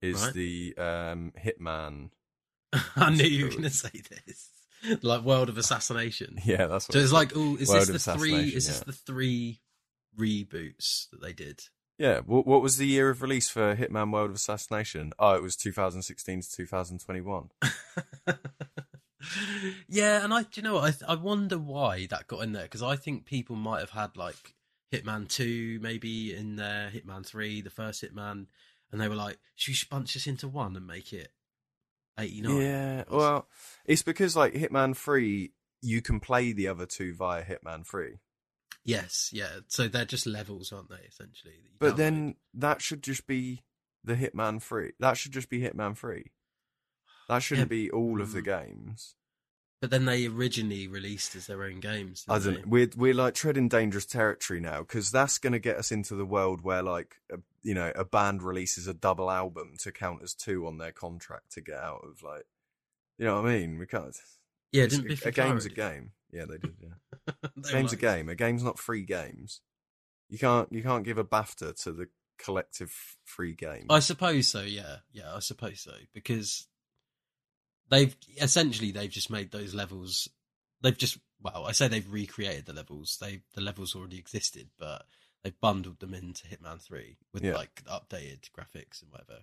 [0.01, 0.33] is Right.
[0.33, 2.09] the um Hitman.
[2.97, 3.91] I knew you were going to say
[4.25, 4.49] this.
[5.03, 6.39] like World of Assassination.
[6.47, 8.49] Yeah, that's what So it's like, oh, is World this the three?
[8.49, 8.85] Is this yeah.
[8.87, 9.61] the three
[10.19, 11.61] reboots that they did?
[11.99, 15.13] Yeah, what, what was the year of release for Hitman World of Assassination?
[15.19, 17.51] Oh, it was 2016 to 2021.
[19.89, 21.03] yeah, and I, do you know what?
[21.07, 24.17] I, I wonder why that got in there because I think people might have had
[24.17, 24.55] like
[24.93, 28.47] Hitman Two, maybe in there, Hitman Three, the first Hitman,
[28.93, 31.29] and they were like, "Should we bunch this into one and make it
[32.19, 32.57] 89?
[32.61, 33.49] Yeah, well,
[33.85, 38.19] it's because like Hitman 3, you can play the other two via Hitman 3.
[38.85, 39.49] yes, yeah.
[39.69, 41.05] So they're just levels, aren't they?
[41.09, 41.97] Essentially, But download.
[41.97, 43.65] then that should just be
[44.05, 44.93] the Hitman 3.
[45.01, 46.31] That should just be Hitman 3.
[47.29, 48.45] That shouldn't be all of the mm.
[48.45, 49.15] games.
[49.81, 52.25] but then they originally released as their own games.
[52.29, 52.67] I don't.
[52.67, 56.25] We're we're like treading dangerous territory now because that's going to get us into the
[56.25, 60.35] world where like a, you know a band releases a double album to count as
[60.35, 62.47] two on their contract to get out of like
[63.19, 63.79] you know what I mean.
[63.79, 64.17] We can't.
[64.73, 66.13] Yeah, it's- didn't Biffy a, a game's a game.
[66.33, 66.75] Yeah, they did.
[66.81, 67.33] Yeah?
[67.57, 68.29] They game's a game.
[68.29, 69.61] A game's not free games.
[70.29, 72.09] You can't you can't give a BAFTA to the
[72.39, 73.87] collective free game.
[73.91, 74.63] I suppose so.
[74.63, 76.67] Yeah, yeah, I suppose so because
[77.91, 80.29] they've essentially they've just made those levels.
[80.83, 83.19] They've just well, I say they've recreated the levels.
[83.21, 85.07] They the levels already existed, but
[85.45, 87.55] they've bundled them into Hitman Three with Yeah.
[87.55, 89.41] like updated graphics and whatever,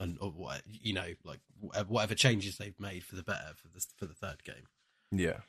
[0.00, 1.40] and or what you know, like
[1.88, 4.66] whatever changes they've made for the better for the for the third game.
[5.12, 5.40] yeah.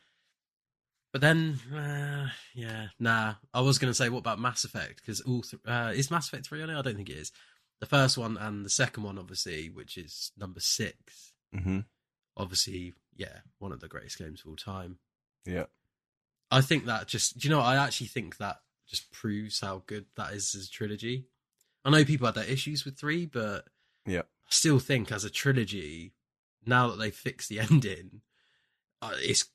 [1.11, 3.35] But then, uh, yeah, nah.
[3.53, 4.97] I was going to say, what about Mass Effect?
[4.97, 6.77] Because all th- uh, is Mass Effect three on it?
[6.77, 7.31] I don't think it is.
[7.79, 11.31] The first one and the second one, obviously, which is number six.
[11.53, 11.79] hmm
[12.37, 14.97] Obviously, yeah, one of the greatest games of all time.
[15.45, 15.65] Yeah.
[16.51, 17.61] I think that just, do you know.
[17.61, 21.25] I actually think that just proves how good that is as a trilogy.
[21.83, 23.65] I know people had their issues with three, but
[24.05, 24.21] Yeah.
[24.21, 26.13] I still think as a trilogy,
[26.65, 28.21] now that they've fixed the ending,
[29.01, 29.45] uh, it's,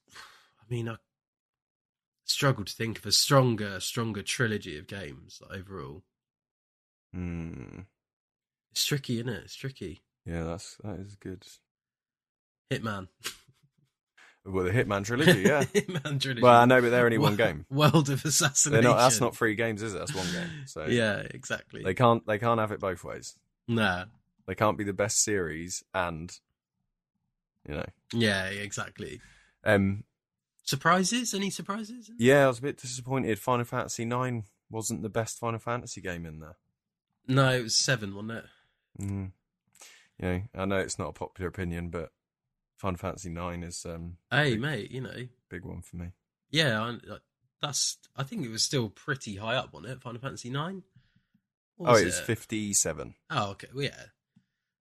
[0.60, 0.96] I mean, I
[2.24, 6.02] struggle to think of a stronger, stronger trilogy of games overall.
[7.14, 7.86] Mm.
[8.72, 9.44] It's tricky, isn't it?
[9.44, 10.02] It's tricky.
[10.24, 11.44] Yeah, that's that is good.
[12.70, 13.08] Hitman.
[14.44, 15.64] Well, the Hitman trilogy, yeah.
[15.74, 16.40] Hitman trilogy.
[16.42, 17.66] well, I know, but they're only one game.
[17.70, 18.72] World of Assassination.
[18.72, 18.96] They're not.
[18.98, 19.98] That's not three games, is it?
[19.98, 20.48] That's one game.
[20.66, 21.82] So Yeah, exactly.
[21.82, 22.26] they can't.
[22.26, 23.36] They can't have it both ways.
[23.68, 24.04] nah.
[24.46, 26.32] They can't be the best series and,
[27.68, 29.20] you know, Yeah, exactly.
[29.62, 30.02] um,
[30.64, 31.34] Surprises?
[31.34, 32.10] Any surprises?
[32.18, 32.44] yeah.
[32.44, 33.38] I was a bit disappointed.
[33.38, 36.56] Final Fantasy Nine wasn't the best Final Fantasy game in there.
[37.28, 38.44] No, it was seven, wasn't it?
[39.00, 39.30] Mm.
[40.20, 42.10] You know, I know it's not a popular opinion, but
[42.80, 46.12] Final Fantasy Nine is um Hey, big, mate, you know, big one for me.
[46.50, 46.96] yeah, I,
[47.60, 47.98] that's.
[48.16, 50.00] I think it was still pretty high up on it.
[50.00, 50.82] Final Fantasy Nine.
[51.78, 53.14] Oh, was it's fifty-seven.
[53.30, 53.68] Oh, okay.
[53.74, 54.02] Well, yeah,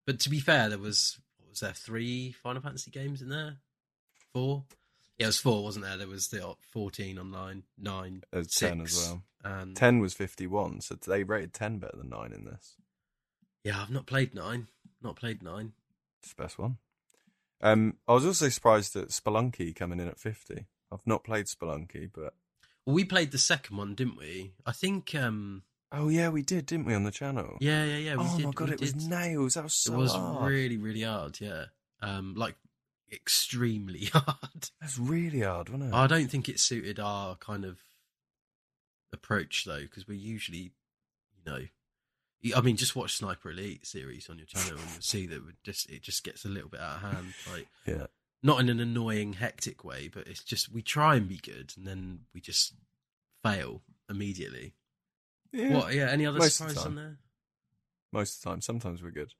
[0.06, 3.58] but to be fair, there was what was there three Final Fantasy games in there?
[4.34, 4.64] Four.
[5.18, 5.98] Yeah, it was four, wasn't there?
[5.98, 9.24] There was the uh, fourteen online, nine, There's six, ten as well.
[9.44, 12.76] and Ten was fifty-one, so they rated ten better than nine in this.
[13.66, 14.68] yeah, I've not played nine.
[15.02, 15.74] Not played nine.
[16.24, 16.78] It's the best one.
[17.62, 20.68] Um, I was also surprised at Spelunky coming in at fifty.
[20.92, 22.34] I've not played Spelunky, but
[22.86, 24.54] Well, we played the second one, didn't we?
[24.66, 25.14] I think.
[25.16, 27.58] um oh yeah, we did, didn't we, on the channel?
[27.60, 28.16] Yeah, yeah, yeah.
[28.16, 29.54] We oh did, my god, it was nails.
[29.56, 30.50] That was so it was hard.
[30.52, 31.40] really, really hard.
[31.42, 31.66] Yeah,
[32.02, 32.56] um, like
[33.12, 34.70] extremely hard.
[34.80, 35.96] That's really hard, wasn't it?
[35.96, 37.80] I don't think it suited our kind of
[39.12, 40.72] approach though, because we're usually,
[41.36, 41.60] you know,
[42.56, 45.56] I mean, just watch Sniper Elite series on your channel and you'll see that it
[45.64, 47.34] just it just gets a little bit out of hand.
[47.52, 48.08] Like Yeah.
[48.42, 51.86] not in an annoying, hectic way, but it's just we try and be good and
[51.86, 52.74] then we just
[53.44, 54.74] fail immediately.
[55.52, 55.74] Yeah.
[55.76, 55.94] What?
[55.94, 56.10] Yeah.
[56.10, 57.18] Any other Most of the surprises on there?
[58.12, 58.62] Most of the time.
[58.62, 59.34] Sometimes we're good.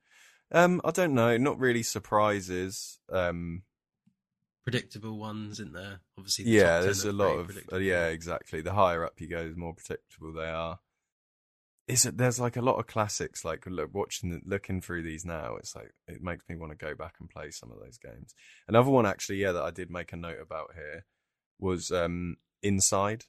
[0.52, 1.36] Um, I don't know.
[1.36, 2.98] Not really surprises.
[3.10, 3.62] Um,
[4.64, 6.00] Predictable ones, isn't there?
[6.18, 8.60] Obviously, the yeah, there's a lot of uh, yeah, exactly.
[8.60, 10.78] The higher up you go, the more predictable they are.
[11.90, 12.16] Is it?
[12.16, 13.44] There's like a lot of classics.
[13.44, 16.94] Like look, watching, looking through these now, it's like it makes me want to go
[16.94, 18.34] back and play some of those games.
[18.68, 21.04] Another one, actually, yeah, that I did make a note about here
[21.58, 23.24] was um Inside,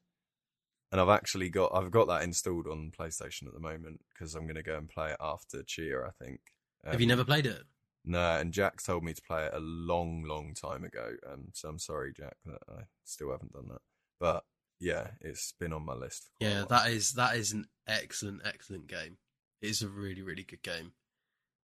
[0.92, 4.44] and I've actually got I've got that installed on PlayStation at the moment because I'm
[4.44, 6.06] going to go and play it after Tchia.
[6.06, 6.42] I think.
[6.86, 7.64] Have you Um, never played it?
[8.04, 11.12] no, and Jack told me to play it a long, long time ago.
[11.32, 13.82] Um, so I'm sorry, Jack, that I still haven't done that.
[14.20, 14.44] But
[14.82, 16.30] yeah, it's been on my list.
[16.40, 19.18] For Yeah, that is that is an excellent, excellent game.
[19.62, 20.94] It is a really, really good game.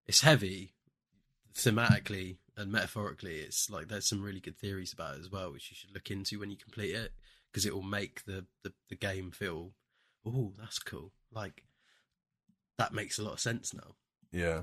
[0.07, 0.74] It's heavy,
[1.55, 3.37] thematically and metaphorically.
[3.37, 6.11] It's like there's some really good theories about it as well, which you should look
[6.11, 7.12] into when you complete it,
[7.50, 9.70] because it will make the, the the game feel,
[10.27, 11.12] oh, that's cool.
[11.33, 11.62] Like
[12.79, 13.94] that makes a lot of sense now.
[14.33, 14.62] yeah.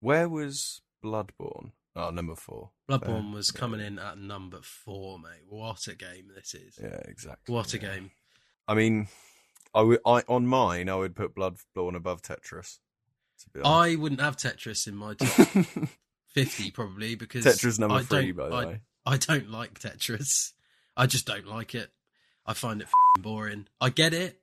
[0.00, 1.70] Where was Bloodborne?
[1.94, 2.70] Oh, number four.
[2.88, 3.34] Bloodborne Fair.
[3.34, 3.60] was Yeah.
[3.60, 5.44] coming in at number four, mate.
[5.48, 6.78] What a game this is!
[6.82, 7.52] Yeah, exactly.
[7.54, 7.94] What a yeah.
[7.96, 8.10] game!
[8.66, 9.08] I mean,
[9.74, 12.78] I would I on mine I would put Bloodborne above Tetris.
[13.64, 15.66] I wouldn't have Tetris in my top
[16.28, 18.80] fifty probably because Tetris number I three, don't- by the I, way.
[19.04, 20.52] I don't like Tetris.
[20.96, 21.90] I just don't like it.
[22.46, 23.66] I find it f***ing boring.
[23.80, 24.40] I get it.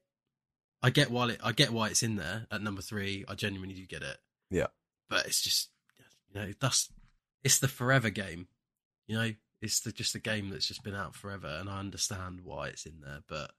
[0.81, 1.39] I get why it.
[1.43, 3.23] I get why it's in there at number three.
[3.27, 4.17] I genuinely do get it.
[4.49, 4.67] Yeah.
[5.09, 5.69] But it's just,
[6.33, 6.89] you know, that's
[7.43, 8.47] it's the forever game.
[9.07, 12.41] You know, it's the, just a game that's just been out forever, and I understand
[12.43, 13.19] why it's in there.
[13.27, 13.51] But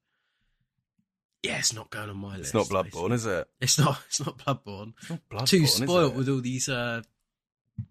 [1.42, 2.54] yeah, it's not going on my list.
[2.54, 3.48] It's not Bloodborne, is it?
[3.60, 4.00] It's not.
[4.06, 4.94] It's not Bloodborne.
[4.98, 7.02] It's not Bloodborne, Too spoilt with all these uh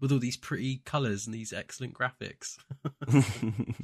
[0.00, 2.58] with all these pretty colours and these excellent graphics.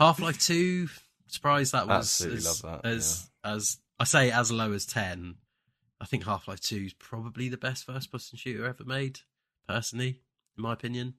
[0.00, 0.88] Half Life Two,
[1.26, 5.36] surprised that was Absolutely as, love that, as as I say as low as ten.
[6.00, 9.20] I think Half Life Two is probably the best first person shooter ever made,
[9.68, 10.20] personally,
[10.56, 11.14] in my opinion.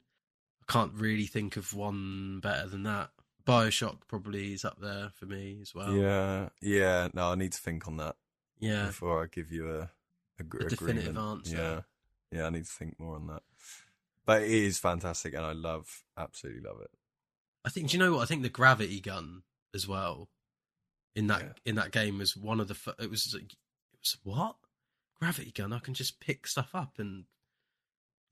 [0.68, 3.09] I can't really think of one better than that.
[3.45, 5.93] Bioshock probably is up there for me as well.
[5.93, 7.09] yeah, yeah.
[7.14, 8.16] No, I need to think on that
[8.59, 8.86] yeah.
[8.88, 9.80] before I give you a,
[10.39, 11.18] a, A definitive agreement.
[11.47, 11.57] answer.
[12.32, 12.45] Yeah, yeah.
[12.47, 13.41] I need to think more on that.
[14.26, 16.91] But it is fantastic, and I love, absolutely love it.
[17.66, 17.89] I think.
[17.89, 18.22] Do you know what?
[18.22, 19.43] I think the gravity gun
[19.76, 20.30] as well
[21.16, 21.51] in that Yeah.
[21.66, 22.95] in that game was one of the.
[22.99, 23.34] It was.
[23.34, 23.51] like-
[23.93, 24.55] It was what
[25.20, 25.74] gravity gun?
[25.74, 27.26] I can just pick stuff up and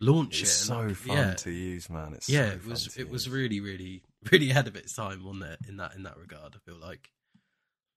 [0.02, 0.66] launch It's it.
[0.66, 2.14] so I- fun yeah, to use, man.
[2.14, 2.50] It's yeah.
[2.50, 2.98] so it was.
[2.98, 3.34] It was use.
[3.34, 5.60] really, really, really ahead of its time, wasn't it?
[5.70, 7.10] In that in that regard, I feel like.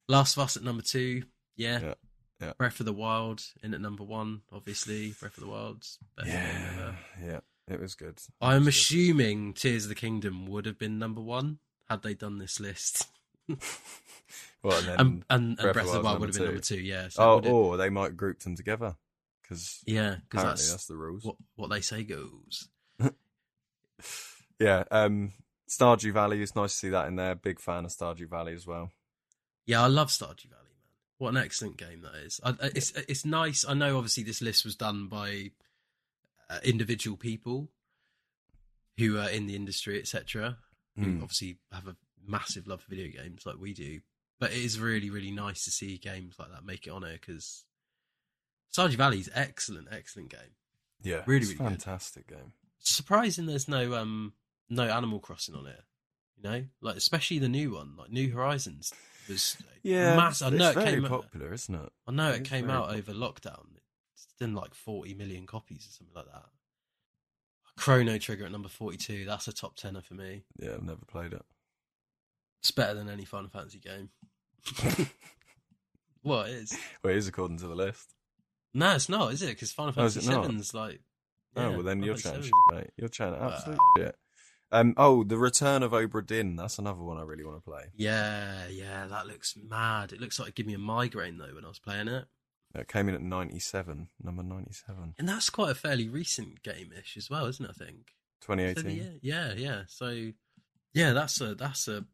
[0.08, 1.22] Last of Us at number two.
[1.56, 1.94] Yeah, Yeah.
[2.40, 2.52] Yeah.
[2.58, 5.14] Breath of the Wild in at number one, obviously.
[5.18, 6.98] Breath of the Wild's Yeah, ever.
[7.24, 7.40] yeah,
[7.74, 8.18] it was good.
[8.18, 8.80] It I'm was good.
[8.80, 13.08] assuming Tears of the Kingdom would have been number one had they done this list.
[14.62, 17.08] Well, and And, and, and Breath, of the Wild would have been number two, yeah.
[17.08, 18.96] So oh, or they might group them together
[19.44, 21.24] because yeah, because that's, that's, the rules.
[21.24, 22.68] what, what they say goes.
[24.60, 25.32] Yeah, um,
[25.68, 26.40] Stardew Valley.
[26.42, 27.34] It's nice to see that in there.
[27.34, 28.90] Big fan of Stardew Valley as well.
[29.66, 30.92] Yeah, I love Stardew Valley, man.
[31.18, 32.40] What an excellent game that is.
[32.44, 33.64] I, I- it's it's nice.
[33.68, 35.50] I know, obviously, this list was done by
[36.48, 37.68] uh, individual people
[38.98, 40.58] who are in the industry, etc.
[40.96, 41.22] Who Mm.
[41.22, 44.00] obviously have a massive love for video games, like we do.
[44.38, 47.18] But it is really, really nice to see games like that make it on here
[47.20, 47.64] because
[48.74, 50.40] Stardew Valley's excellent, excellent game.
[51.02, 51.82] Yeah, Really, it's really good.
[51.82, 52.52] fantastic game.
[52.80, 54.32] Surprising, there's no um
[54.68, 55.80] no Animal Crossing on it.
[56.36, 58.92] You know, like especially the new one, like New Horizons
[59.28, 60.46] was Yeah, massive.
[60.48, 61.10] I it's know it very came out.
[61.10, 61.92] popular, isn't it?
[62.06, 62.98] I know It it came out popular.
[62.98, 63.66] over lockdown.
[64.14, 66.46] It's done like 40 million copies or something like that.
[67.76, 69.24] Chrono Trigger at number 42.
[69.24, 70.44] That's a top tenner for me.
[70.58, 71.42] Yeah, I've never played it.
[72.60, 74.10] It's better than any Final Fantasy game.
[76.22, 76.78] What it is?
[77.02, 78.14] Well, it is according to the list.
[78.74, 79.50] No, it's not, is it?
[79.50, 80.46] Because Final Oh, Fantasy not?
[80.46, 81.00] 7's like.
[81.56, 82.90] oh, well, then Final you're shit, mate.
[82.96, 84.16] You're absolute shit.
[84.72, 86.56] Um, oh, the Return of Obra Dinn.
[86.56, 87.84] That's another one I really want to play.
[87.94, 90.12] Yeah, yeah, that looks mad.
[90.12, 92.24] It looks like it gave me a migraine though when I was playing it.
[92.74, 97.30] It came in at 97, number 97, And that's quite a fairly recent game-ish as
[97.30, 97.70] well, isn't it?
[97.70, 98.14] I think.
[98.40, 98.96] 2018.
[99.22, 99.82] yeah, yeah, yeah.
[99.86, 100.32] So,
[100.92, 102.04] yeah, that's a that's a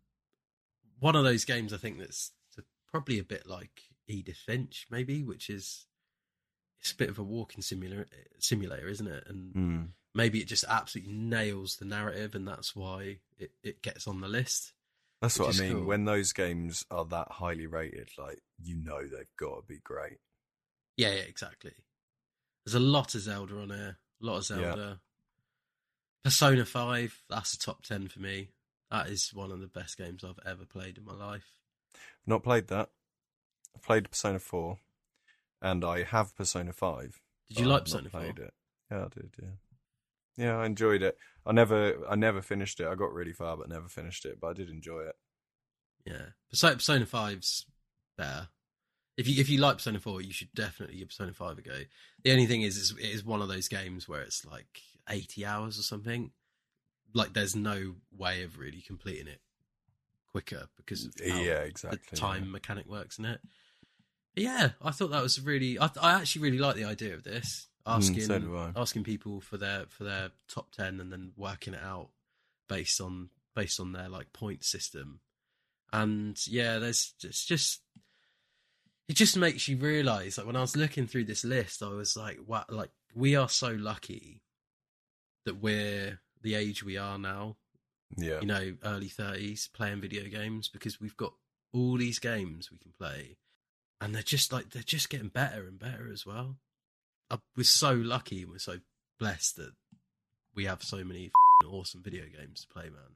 [0.98, 2.32] one of those games I think that's
[2.92, 3.70] probably a bit like
[4.06, 5.86] Edith Finch, maybe, which is
[6.80, 8.06] it's a bit of a walking simulator,
[8.38, 9.24] simulator, isn't it?
[9.26, 9.88] And Mm.
[10.14, 14.28] maybe it just absolutely nails the narrative, and that's why it, it gets on the
[14.28, 14.72] list.
[15.20, 15.72] That's what I mean.
[15.74, 15.84] cool.
[15.84, 20.18] When those games are that highly rated, like you know they've got to be great.
[20.96, 21.72] Yeah, yeah, exactly.
[22.64, 23.98] There's a lot of Zelda on here.
[24.22, 24.56] A lot of Yeah.
[24.74, 25.00] Zelda.
[26.24, 28.50] Persona Five, that's a top ten for me.
[28.90, 31.52] That is one of the best games I've ever played in my life.
[32.26, 32.90] Not played that.
[33.74, 34.78] I played Persona 4,
[35.62, 37.20] and I have Persona 5.
[37.48, 38.52] Did you like Persona played it.
[38.90, 39.30] Yeah, I did.
[39.40, 41.16] Yeah, yeah, I enjoyed it.
[41.46, 42.86] I never, I never finished it.
[42.86, 44.38] I got really far, but never finished it.
[44.40, 45.16] But I did enjoy it.
[46.04, 47.66] Yeah, Persona, Persona 5's
[48.16, 48.48] better.
[49.16, 51.80] If you if you like Persona Four, you should definitely give Persona Five a go.
[52.24, 54.80] The only thing is, is it is one of those games where it's like
[55.11, 56.30] eighty hours or something.
[57.12, 59.40] Like, there's no way of really completing it
[60.30, 61.98] quicker because of yeah, exactly.
[62.08, 63.40] the time mechanic works in it.
[64.36, 65.78] Yeah, I thought that was really.
[65.78, 69.56] I, I actually really like the idea of this asking Mm, so asking people for
[69.56, 72.10] their for their top ten and then working it out
[72.68, 75.20] based on based on their like point system.
[75.92, 77.80] And yeah, there's it's just
[79.08, 82.16] it just makes you realize like when I was looking through this list, I was
[82.16, 84.42] like, wow, like we are so lucky
[85.44, 87.56] that we're the age we are now
[88.16, 91.32] Yeah, you know, early thirties playing video games because we've got
[91.72, 93.36] all these games we can play,
[94.01, 96.57] and they're just like they're just getting better and better as well.
[97.30, 98.78] I, we're so lucky and we're so
[99.18, 99.72] blessed that
[100.55, 103.14] we have so many f***ing awesome video games to play, man.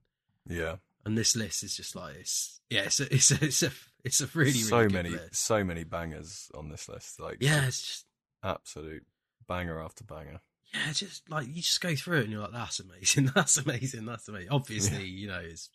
[0.49, 0.76] yeah.
[1.07, 3.70] And this list is just like it's yeah, it's a it's a it's a,
[4.05, 5.37] it's a really so really good many, list.
[5.37, 7.20] so many bangers on this list.
[7.20, 8.07] Like, Yeah, it's just
[8.43, 9.05] absolute
[9.47, 10.41] banger after banger.
[10.72, 14.07] yeah, just like you just go through it and you're like, that's amazing, that's amazing,
[14.07, 14.49] that's amazing.
[14.51, 15.68] Obviously, you know, it's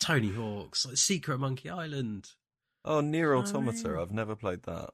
[0.00, 2.30] Tony Hawk's like Secret Monkey Island.
[2.84, 3.98] Oh, Nier Automata.
[4.00, 4.90] I've never played that.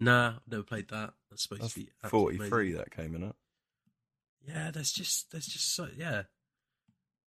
[0.00, 1.14] Nah, I've never played that.
[1.30, 2.78] That's supposed That's to be 43 amazing.
[2.78, 3.34] that came in it.
[4.46, 6.24] Yeah, there's just there's just so yeah,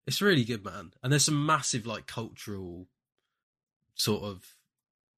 [0.06, 0.92] it's really good, man.
[1.02, 2.88] And there's some massive like cultural
[3.96, 4.56] sort of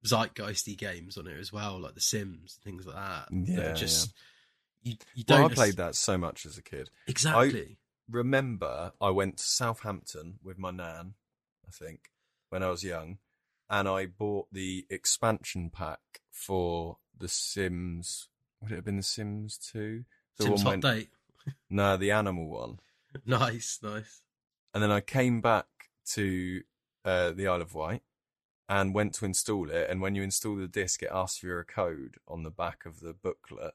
[0.06, 3.32] zeitgeisty games on it as well, like The Sims, and things like that.
[3.34, 4.14] Mm, that Yeah, are just
[4.82, 6.90] you you don't Well, I played that so much as a kid.
[7.08, 7.62] exactly.
[7.72, 7.76] I
[8.12, 11.14] Remember, I went to Southampton with my nan,
[11.68, 12.10] I think,
[12.50, 13.20] when I was young,
[13.70, 18.30] and I bought the expansion pack for The Sims.
[18.62, 20.04] Would it have been The Sims 2?
[20.38, 21.10] The Sims Hot Date,
[21.70, 22.80] No, the animal one.
[23.26, 24.22] nice, nice.
[24.74, 25.66] And then I came back
[26.14, 26.62] to
[27.06, 28.02] uh, the Isle of Wight
[28.68, 29.90] and went to install it.
[29.90, 33.00] And when you install the disc, it asks for a code on the back of
[33.00, 33.74] the booklet.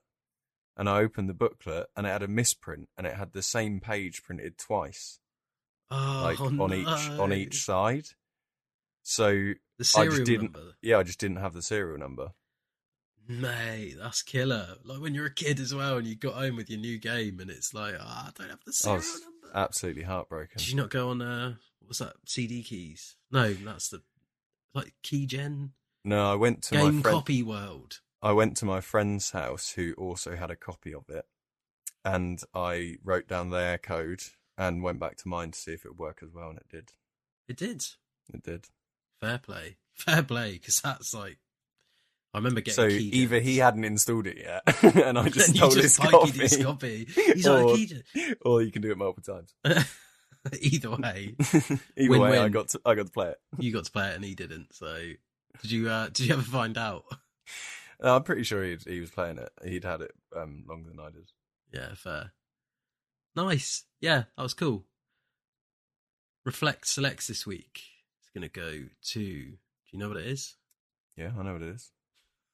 [0.77, 3.81] And I opened the booklet and it had a misprint and it had the same
[3.81, 5.21] page printed twice,
[5.91, 8.07] Oh, like on each on each side.
[9.03, 10.53] So the I serial just didn't.
[10.55, 10.73] number.
[10.83, 12.33] Yeah, I just didn't have the serial number.
[13.27, 14.77] Mate, that's killer.
[14.85, 17.41] Like when you're a kid as well, and you got home with your new game,
[17.41, 19.03] and it's like, ah, I don't have the I serial
[19.43, 19.51] number.
[19.59, 20.59] absolutely heartbroken.
[20.59, 23.17] Did you not go on uh what was that CD keys?
[23.31, 24.03] No, that's the
[24.75, 25.71] like Keygen
[26.05, 27.15] No, I went to Game my friend.
[27.17, 28.01] Copy World.
[28.23, 31.25] I went to my friend's house who also had a copy of it,
[32.05, 34.21] and I wrote down their code
[34.59, 36.69] and went back to mine to see if it would work as well, and it
[36.71, 36.93] did.
[37.49, 37.85] It did.
[38.33, 38.67] It did.
[39.21, 39.77] Fair play.
[39.95, 41.39] Fair play, because that's like.
[42.33, 42.75] I remember getting.
[42.75, 44.63] So key either he hadn't installed it yet,
[44.97, 47.07] and I just And stole his copy, his copy.
[47.15, 48.39] He's like, or, key dent.
[48.45, 49.55] or you can do it multiple times.
[50.61, 51.37] Either way,
[51.97, 53.39] Either way, I got to, I got to play it.
[53.59, 54.75] you got to play it and he didn't.
[54.75, 54.95] So,
[55.63, 55.89] did you?
[55.89, 57.05] Uh, did you ever find out?
[58.03, 59.51] Uh, I'm pretty sure he he was playing it.
[59.65, 61.31] He'd had it um, longer than I did.
[61.73, 62.33] Yeah, fair.
[63.37, 63.85] Nice.
[64.01, 64.85] Yeah, that was cool.
[66.45, 67.81] Reflect selects this week.
[68.35, 69.21] It's gonna go to.
[69.21, 69.57] Do
[69.93, 70.57] you know what it is?
[71.17, 71.93] Yeah, I know what it is.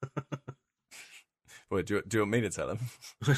[1.70, 2.81] Wait, do you, do you want me to tell him?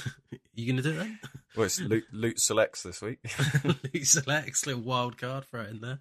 [0.54, 1.18] you gonna do it then?
[1.54, 3.18] Well, it's loot, loot selects this week.
[3.62, 5.98] Loot selects little wild card throw it in there.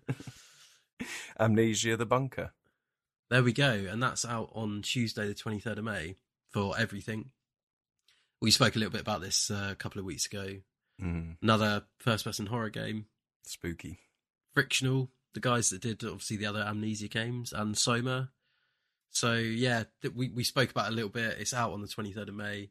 [1.37, 2.51] Amnesia the Bunker.
[3.29, 6.15] There we go, and that's out on Tuesday, the twenty third of May
[6.49, 7.31] for everything.
[8.41, 10.61] We spoke a little bit about this uh, a couple of weeks ago.
[11.01, 13.07] Mm, Another first person horror game,
[13.43, 13.99] spooky.
[14.53, 15.09] frictional.
[15.33, 18.31] The guys that did obviously the other Amnesia games and Soma.
[19.11, 19.83] So yeah,
[20.15, 21.37] we we spoke about it a little bit.
[21.39, 22.69] It's out on the twenty third of May.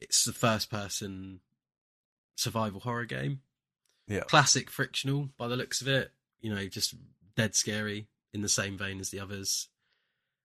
[0.00, 1.40] It's the first person
[2.36, 3.40] survival horror game.
[4.08, 4.20] Yeah.
[4.20, 6.12] Classic frictional by the looks of it.
[6.40, 6.94] You know, just
[7.36, 9.68] dead scary in the same vein as the others.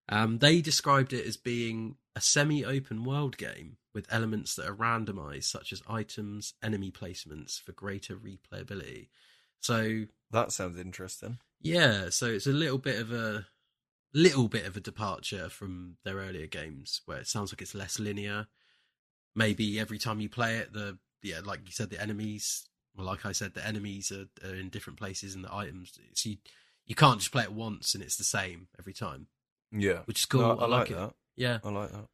[0.07, 5.45] Um, they described it as being a semi-open world game with elements that are randomized,
[5.45, 9.07] such as items, enemy placements for greater replayability.
[9.61, 10.05] So
[10.36, 11.39] That sounds interesting.
[11.61, 13.47] yeah, so it's a little bit of a
[14.13, 17.99] little bit of a departure from their earlier games where it sounds like it's less
[17.99, 18.47] linear.
[19.36, 22.67] Maybe every time you play it, the yeah, like you said, the enemies.
[22.95, 25.91] Well, like I said, the enemies are, are in different places, and the items.
[26.13, 26.38] So you
[26.86, 29.27] you can't just play it once and it's the same every time,
[29.71, 30.01] Yeah.
[30.05, 30.41] which is cool.
[30.41, 30.95] No, I, like, it.
[30.95, 31.13] that.
[31.36, 32.05] Yeah, I like that.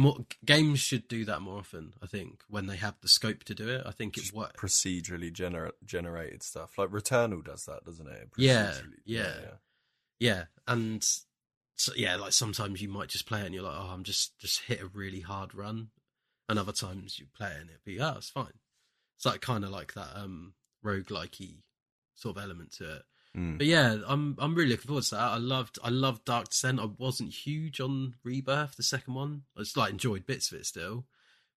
[0.00, 1.94] More games should do that more often.
[2.02, 4.60] I think when they have the scope to do it, I think it works.
[4.60, 6.76] procedurally gener- generated stuff.
[6.78, 8.28] Like Returnal does that, doesn't it?
[8.36, 9.34] Yeah, Procedurally- yeah.
[10.18, 11.02] Yeah, and
[11.76, 14.38] so, yeah, like sometimes you might just play it and you're like, oh, I'm just
[14.38, 15.88] just hit a really hard run,
[16.48, 18.58] and other times you play it and it'd be, oh, it's fine.
[19.16, 21.62] It's like kind of like that um roguelikey
[22.14, 23.02] sort of element to it.
[23.36, 23.58] Mm.
[23.58, 25.20] But yeah, I'm I'm really looking forward to that.
[25.20, 26.80] I loved I loved Dark Descent.
[26.80, 29.42] I wasn't huge on Rebirth, the second one.
[29.56, 31.06] I just like enjoyed bits of it still,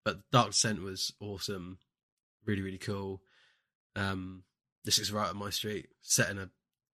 [0.06, 1.80] but Dark Descent was awesome,
[2.46, 3.22] really really cool.
[3.96, 4.44] Um,
[4.86, 5.88] this is right up my street.
[6.02, 6.50] Set in a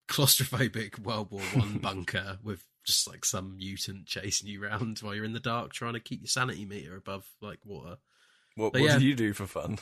[0.10, 5.26] claustrophobic World War One bunker with just like some mutant chasing you around while you're
[5.26, 7.98] in the dark, trying to keep your sanity meter above like water.
[8.56, 8.98] What, what yeah.
[8.98, 9.80] do you do for fun?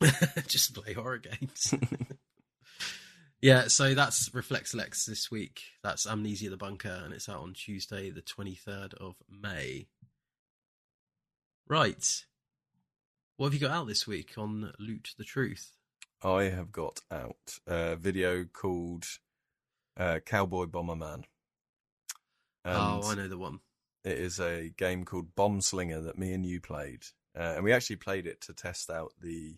[0.48, 1.74] just play horror games.
[3.42, 5.62] yeah, so that's Reflex Lex this week.
[5.82, 9.88] That's Amnesia the Bunker, and it's out on Tuesday, the 23rd of May.
[11.68, 12.24] Right.
[13.36, 15.72] What have you got out this week on Loot the Truth?
[16.22, 19.04] I have got out a video called
[19.96, 21.24] uh, Cowboy Bomberman.
[22.64, 23.58] And oh, I know the one.
[24.04, 27.02] It is a game called Bombslinger that me and you played.
[27.36, 29.56] Uh, and we actually played it to test out the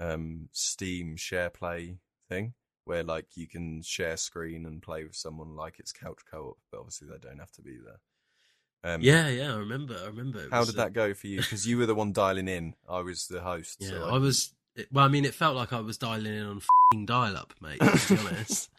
[0.00, 1.98] um, Steam share play
[2.28, 2.54] thing,
[2.88, 6.58] where like you can share screen and play with someone like it's couch co op,
[6.72, 8.92] but obviously they don't have to be there.
[8.94, 9.96] Um, Yeah, yeah, I remember.
[10.02, 10.46] I remember.
[10.50, 11.40] How was, did uh, that go for you?
[11.40, 12.74] Because you were the one dialing in.
[12.88, 13.76] I was the host.
[13.80, 14.54] Yeah, so I was.
[14.74, 17.52] It, well, I mean, it felt like I was dialing in on fing dial up,
[17.60, 17.80] mate.
[17.80, 18.70] To be honest,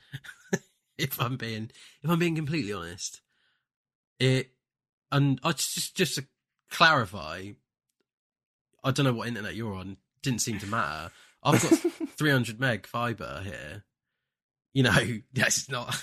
[0.98, 1.70] if I'm being
[2.02, 3.22] if I'm being completely honest,
[4.20, 4.50] it
[5.12, 6.26] and I just just just to
[6.72, 7.52] clarify,
[8.84, 9.98] I don't know what internet you're on.
[10.24, 11.12] Didn't seem to matter.
[11.44, 11.72] I've got
[12.18, 13.84] 300 meg fiber here.
[14.74, 14.98] You know,
[15.34, 15.96] that's not.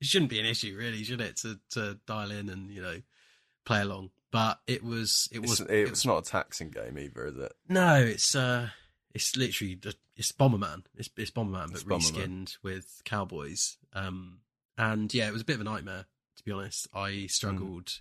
[0.00, 1.36] It shouldn't be an issue, really, should it?
[1.38, 3.00] To to dial in and you know
[3.64, 4.10] play along.
[4.30, 5.28] But it was.
[5.32, 5.60] It was.
[5.60, 7.52] It's, it, it's not a taxing game either, is it?
[7.68, 8.68] No, it's uh,
[9.14, 9.78] it's literally
[10.16, 10.84] it's Bomberman.
[10.96, 12.12] It's it's Bomberman, but It's Bomberman.
[12.12, 13.78] reskinned with cowboys.
[13.94, 14.40] Um,
[14.76, 16.04] and yeah, it was a bit of a nightmare
[16.36, 16.88] to be honest.
[16.94, 18.00] I struggled.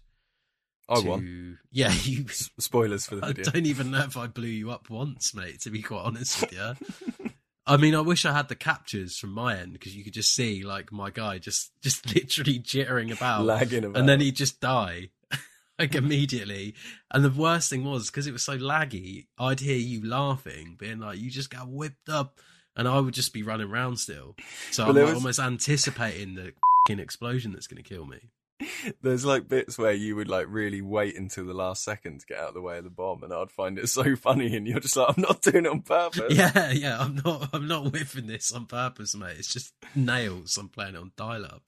[0.87, 1.59] I to, won.
[1.71, 2.25] Yeah, you.
[2.29, 3.45] Spoilers for the video.
[3.47, 5.61] I don't even know if I blew you up once, mate.
[5.61, 7.29] To be quite honest with you.
[7.67, 10.33] I mean, I wish I had the captures from my end because you could just
[10.35, 13.99] see like my guy just just literally jittering about Lagging about.
[13.99, 15.09] and then he'd just die
[15.79, 16.75] like immediately.
[17.11, 20.99] And the worst thing was because it was so laggy, I'd hear you laughing, being
[20.99, 22.39] like, "You just got whipped up,"
[22.75, 24.35] and I would just be running around still.
[24.71, 26.53] So But I'm like, was- almost anticipating the
[27.01, 28.29] explosion that's going to kill me.
[29.01, 32.37] There's like bits where you would like really wait until the last second to get
[32.39, 34.79] out of the way of the bomb, and I'd find it so funny, and you're
[34.79, 36.33] just like, I'm not doing it on purpose.
[36.33, 39.35] Yeah, yeah, I'm not, I'm not whiffing this on purpose, mate.
[39.37, 40.57] It's just nails.
[40.57, 41.63] I'm playing it on dial-up.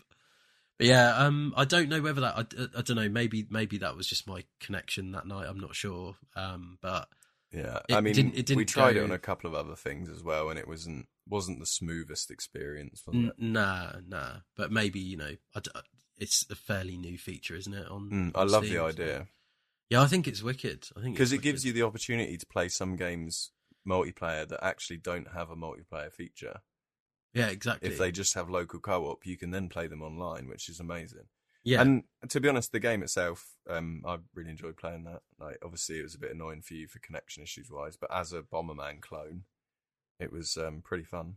[0.77, 2.41] But yeah, um, I don't know whether that I,
[2.77, 3.09] I, don't know.
[3.09, 5.47] Maybe maybe that was just my connection that night.
[5.49, 6.15] I'm not sure.
[6.35, 7.07] Um, but
[7.51, 9.75] Yeah, I mean, didn't- it didn't we tried go- it on a couple of other
[9.75, 13.01] things as well, and it wasn't wasn't the smoothest experience.
[13.07, 13.33] Was it?
[13.39, 14.33] nah, nah.
[14.55, 15.59] But maybe you know, I
[16.17, 17.87] it's a fairly new feature, isn't it?
[17.89, 19.27] On, Mm, I on love Steam, the idea
[19.89, 20.89] Yeah, I think it's wicked.
[20.95, 23.51] I think because it gives you the opportunity to play some games
[23.87, 26.61] multiplayer that actually don't have a multiplayer feature.
[27.33, 27.89] yeah exactly.
[27.89, 31.27] If they just have local co-op, you can then play them online, which is amazing.
[31.63, 35.21] yeah, And to be honest, the game itself, um, I really enjoyed playing that.
[35.39, 38.33] Like, obviously, it was a bit annoying for you for connection issues wise, but as
[38.33, 39.43] a Bomberman clone,
[40.19, 41.35] it was um, pretty fun.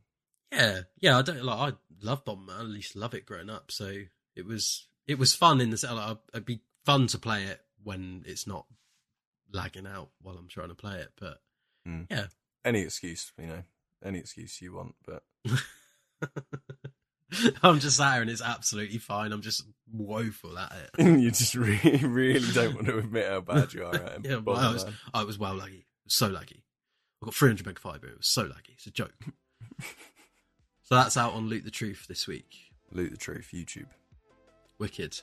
[0.53, 1.74] Yeah, yeah, I don't like.
[1.74, 2.57] I love Bomberman.
[2.57, 3.70] I at least love it growing up.
[3.70, 3.93] So
[4.37, 5.89] it was it was fun in the.
[5.93, 8.66] Like, it'd be fun to play it when it's not
[9.53, 11.12] lagging out while I'm trying to play it.
[11.18, 11.41] But
[11.85, 12.03] hmm.
[12.11, 12.26] yeah.
[12.64, 13.62] Any excuse, you know,
[14.05, 15.22] any excuse you want, but
[17.62, 19.33] I'm just there and it's absolutely fine.
[19.33, 21.07] I'm just woeful at it.
[21.20, 24.20] you just really, really don't want to admit how bad you are at it.
[24.24, 25.70] Yeah, well, I was, I was well was
[26.09, 26.62] so laggy.
[27.22, 28.09] I got 300 meg fiber.
[28.09, 28.74] It was so laggy.
[28.74, 29.14] It's a joke.
[30.83, 32.57] so that's out on Loot the Truth this week.
[32.93, 33.87] Loot the truth, YouTube.
[34.81, 35.20] Wicked.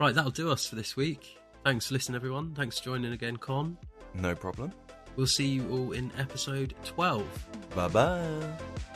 [0.00, 1.36] Right, that'll do us for this week.
[1.64, 2.54] Thanks for listening, everyone.
[2.54, 3.76] Thanks for joining again, Con.
[4.14, 4.72] No problem.
[5.16, 7.24] We'll see you all in episode 12.
[7.74, 8.95] Bye bye.